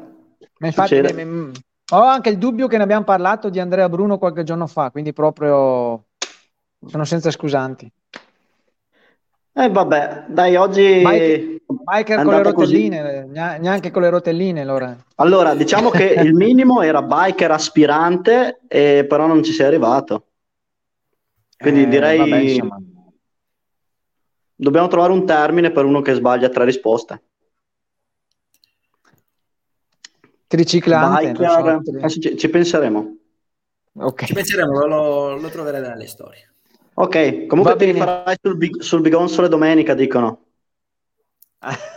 Ma 0.60 0.68
infatti 0.68 1.02
mi, 1.02 1.52
ho 1.92 2.02
anche 2.02 2.30
il 2.30 2.38
dubbio 2.38 2.68
che 2.68 2.78
ne 2.78 2.84
abbiamo 2.84 3.04
parlato 3.04 3.50
di 3.50 3.60
Andrea 3.60 3.90
Bruno 3.90 4.18
qualche 4.18 4.44
giorno 4.44 4.68
fa, 4.68 4.92
quindi 4.92 5.14
proprio 5.14 6.06
sono 6.86 7.06
senza 7.06 7.32
scusanti. 7.32 7.92
Eh 9.58 9.70
vabbè, 9.70 10.26
dai, 10.28 10.56
oggi... 10.58 11.02
Mike, 11.04 11.62
biker 11.66 12.24
con 12.24 12.34
le 12.34 12.44
rotelline, 12.44 13.22
così. 13.24 13.60
neanche 13.62 13.90
con 13.90 14.02
le 14.02 14.10
rotelline 14.10 14.62
allora. 14.62 14.96
Allora, 15.16 15.56
diciamo 15.56 15.90
che 15.90 16.14
il 16.18 16.34
minimo 16.34 16.82
era 16.82 17.02
biker 17.02 17.52
aspirante, 17.52 18.60
eh, 18.68 19.06
però 19.08 19.28
non 19.28 19.44
ci 19.44 19.54
sei 19.54 19.68
arrivato. 19.68 20.26
Quindi 21.58 21.84
eh, 21.84 21.88
direi... 21.88 22.60
Vabbè, 22.60 22.84
Dobbiamo 24.58 24.88
trovare 24.88 25.12
un 25.12 25.26
termine 25.26 25.72
per 25.72 25.84
uno 25.84 26.02
che 26.02 26.14
sbaglia 26.14 26.48
tre 26.48 26.64
risposte. 26.64 27.24
Triciclante. 30.48 31.32
Biker, 31.32 32.10
so, 32.10 32.20
ci, 32.20 32.38
ci, 32.38 32.50
penseremo. 32.50 33.18
Okay. 33.94 34.28
Ci 34.28 34.34
penseremo, 34.34 34.86
lo, 34.86 35.38
lo 35.38 35.50
troverai 35.50 35.82
nelle 35.82 36.08
storie. 36.08 36.52
Ok, 36.96 37.46
comunque 37.48 37.74
Va 37.74 37.80
ti 37.80 37.86
rifarai 37.86 38.38
sul, 38.42 38.84
sul 38.84 39.02
bigonsole 39.02 39.50
domenica, 39.50 39.94
dicono. 39.94 40.46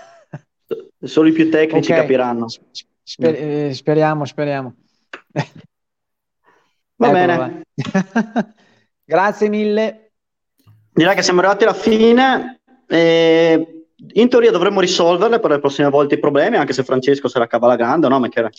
Solo 1.00 1.28
i 1.28 1.32
più 1.32 1.50
tecnici 1.50 1.92
okay. 1.92 2.02
capiranno. 2.02 2.46
Sper- 3.02 3.36
eh, 3.36 3.74
speriamo, 3.74 4.24
speriamo. 4.24 4.74
Va 6.96 7.10
bene. 7.10 7.62
Grazie 9.04 9.48
mille. 9.48 10.10
Direi 10.92 11.14
che 11.14 11.22
siamo 11.22 11.38
arrivati 11.38 11.64
alla 11.64 11.74
fine. 11.74 12.60
E 12.88 13.77
in 14.12 14.28
teoria 14.28 14.50
dovremmo 14.50 14.80
risolverle 14.80 15.40
per 15.40 15.50
le 15.50 15.58
prossime 15.58 15.88
volte 15.88 16.14
i 16.14 16.18
problemi, 16.18 16.56
anche 16.56 16.72
se 16.72 16.84
Francesco 16.84 17.28
se 17.28 17.38
la 17.38 17.46
cava 17.46 17.66
la 17.66 17.76
grande, 17.76 18.08
no, 18.08 18.20
Michele? 18.20 18.50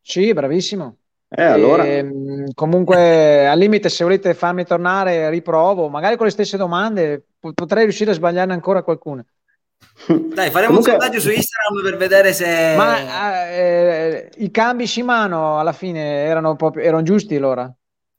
Sì, 0.00 0.32
bravissimo. 0.32 0.96
Eh, 1.28 1.42
allora. 1.42 1.84
E, 1.84 1.96
ehm, 1.96 2.52
comunque, 2.54 3.46
al 3.46 3.58
limite, 3.58 3.88
se 3.88 4.04
volete 4.04 4.34
farmi 4.34 4.64
tornare, 4.64 5.28
riprovo, 5.30 5.88
magari 5.88 6.16
con 6.16 6.26
le 6.26 6.32
stesse 6.32 6.56
domande, 6.56 7.24
potrei 7.54 7.84
riuscire 7.84 8.12
a 8.12 8.14
sbagliarne 8.14 8.52
ancora 8.52 8.82
qualcuna. 8.82 9.24
Dai, 10.06 10.50
faremo 10.50 10.68
Comunque... 10.68 10.92
un 10.92 11.00
sondaggio 11.00 11.20
su 11.20 11.30
Instagram 11.30 11.82
per 11.82 11.96
vedere 11.96 12.32
se. 12.32 12.74
Ma 12.76 13.48
eh, 13.48 14.30
i 14.36 14.50
cambi 14.50 14.86
Shimano 14.86 15.58
alla 15.58 15.72
fine 15.72 16.24
erano, 16.24 16.56
proprio, 16.56 16.84
erano 16.84 17.02
giusti 17.02 17.36
allora? 17.36 17.72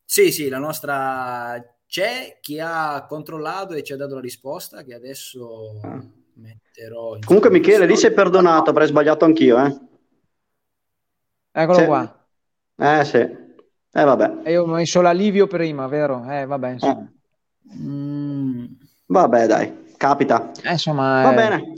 Sì, 0.03 0.31
sì, 0.31 0.49
la 0.49 0.59
nostra 0.59 1.59
c'è 1.87 2.37
chi 2.41 2.59
ha 2.59 3.05
controllato 3.07 3.73
e 3.73 3.83
ci 3.83 3.93
ha 3.93 3.97
dato 3.97 4.15
la 4.15 4.21
risposta 4.21 4.83
che 4.83 4.93
adesso 4.93 5.79
ah. 5.81 6.03
metterò. 6.33 7.17
Comunque, 7.25 7.49
Michele, 7.49 7.85
lì 7.85 7.95
sei 7.95 8.13
perdonato, 8.13 8.69
avrei 8.69 8.87
sbagliato 8.87 9.25
anch'io, 9.25 9.63
eh. 9.63 9.79
Eccolo 11.51 11.77
sì. 11.77 11.85
qua. 11.85 12.27
Eh 12.77 13.05
sì. 13.05 13.17
Eh 13.17 14.03
vabbè. 14.03 14.41
E 14.43 14.51
io 14.51 14.63
ho 14.63 14.67
messo 14.67 14.99
l'alivio 14.99 15.47
prima, 15.47 15.87
vero? 15.87 16.25
Eh 16.29 16.45
vabbè, 16.45 16.69
insomma. 16.71 17.09
Eh. 17.71 17.77
Mm. 17.77 18.65
Vabbè, 19.05 19.47
dai, 19.47 19.93
capita. 19.95 20.51
Eh, 20.61 20.71
insomma, 20.71 21.21
Va 21.21 21.31
eh... 21.31 21.35
bene. 21.35 21.73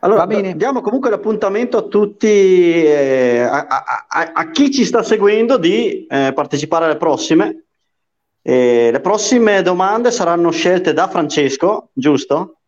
Allora, 0.00 0.26
diamo 0.26 0.82
comunque 0.82 1.08
l'appuntamento 1.08 1.78
a 1.78 1.82
tutti, 1.82 2.26
eh, 2.26 3.40
a, 3.40 3.66
a, 3.66 4.06
a, 4.06 4.32
a, 4.34 4.50
chi 4.50 4.70
ci 4.70 4.84
sta 4.84 5.02
seguendo, 5.02 5.56
di 5.56 6.04
eh, 6.06 6.32
partecipare 6.34 6.84
alle 6.84 6.98
prossime. 6.98 7.63
Eh, 8.46 8.90
le 8.92 9.00
prossime 9.00 9.62
domande 9.62 10.10
saranno 10.10 10.50
scelte 10.50 10.92
da 10.92 11.08
Francesco, 11.08 11.88
giusto? 11.94 12.58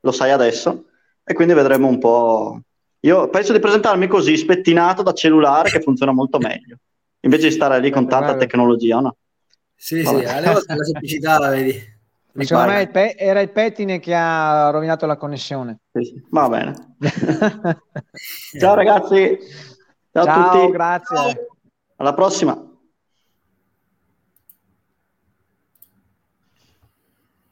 Lo 0.00 0.10
sai 0.10 0.32
adesso. 0.32 0.86
E 1.22 1.34
quindi 1.34 1.54
vedremo 1.54 1.86
un 1.86 2.00
po'. 2.00 2.60
Io 3.00 3.28
penso 3.28 3.52
di 3.52 3.60
presentarmi 3.60 4.08
così, 4.08 4.36
spettinato 4.36 5.02
da 5.02 5.12
cellulare, 5.12 5.70
che 5.70 5.80
funziona 5.80 6.10
molto 6.10 6.38
meglio, 6.38 6.78
invece 7.20 7.46
di 7.46 7.54
stare 7.54 7.78
lì 7.78 7.90
con 7.90 8.08
tanta 8.08 8.36
tecnologia, 8.36 8.98
no? 8.98 9.16
Sì, 9.76 10.02
Vabbè. 10.02 10.26
sì, 10.26 10.34
alle 10.34 10.50
volte 10.50 10.74
la 10.74 10.84
semplicità 10.84 11.38
la 11.38 11.48
vedi. 11.50 11.98
Secondo 12.40 12.72
me 12.72 12.88
pe- 12.88 13.14
era 13.16 13.40
il 13.40 13.50
pettine 13.50 14.00
che 14.00 14.14
ha 14.14 14.70
rovinato 14.70 15.06
la 15.06 15.16
connessione. 15.16 15.78
Sì, 15.92 16.04
sì. 16.04 16.26
Va 16.30 16.48
bene. 16.48 16.96
Ciao 18.58 18.74
ragazzi. 18.74 19.38
Ciao, 20.12 20.24
Ciao 20.24 20.44
a 20.44 20.50
tutti. 20.50 20.72
Grazie. 20.72 21.46
Alla 21.96 22.14
prossima. 22.14 22.69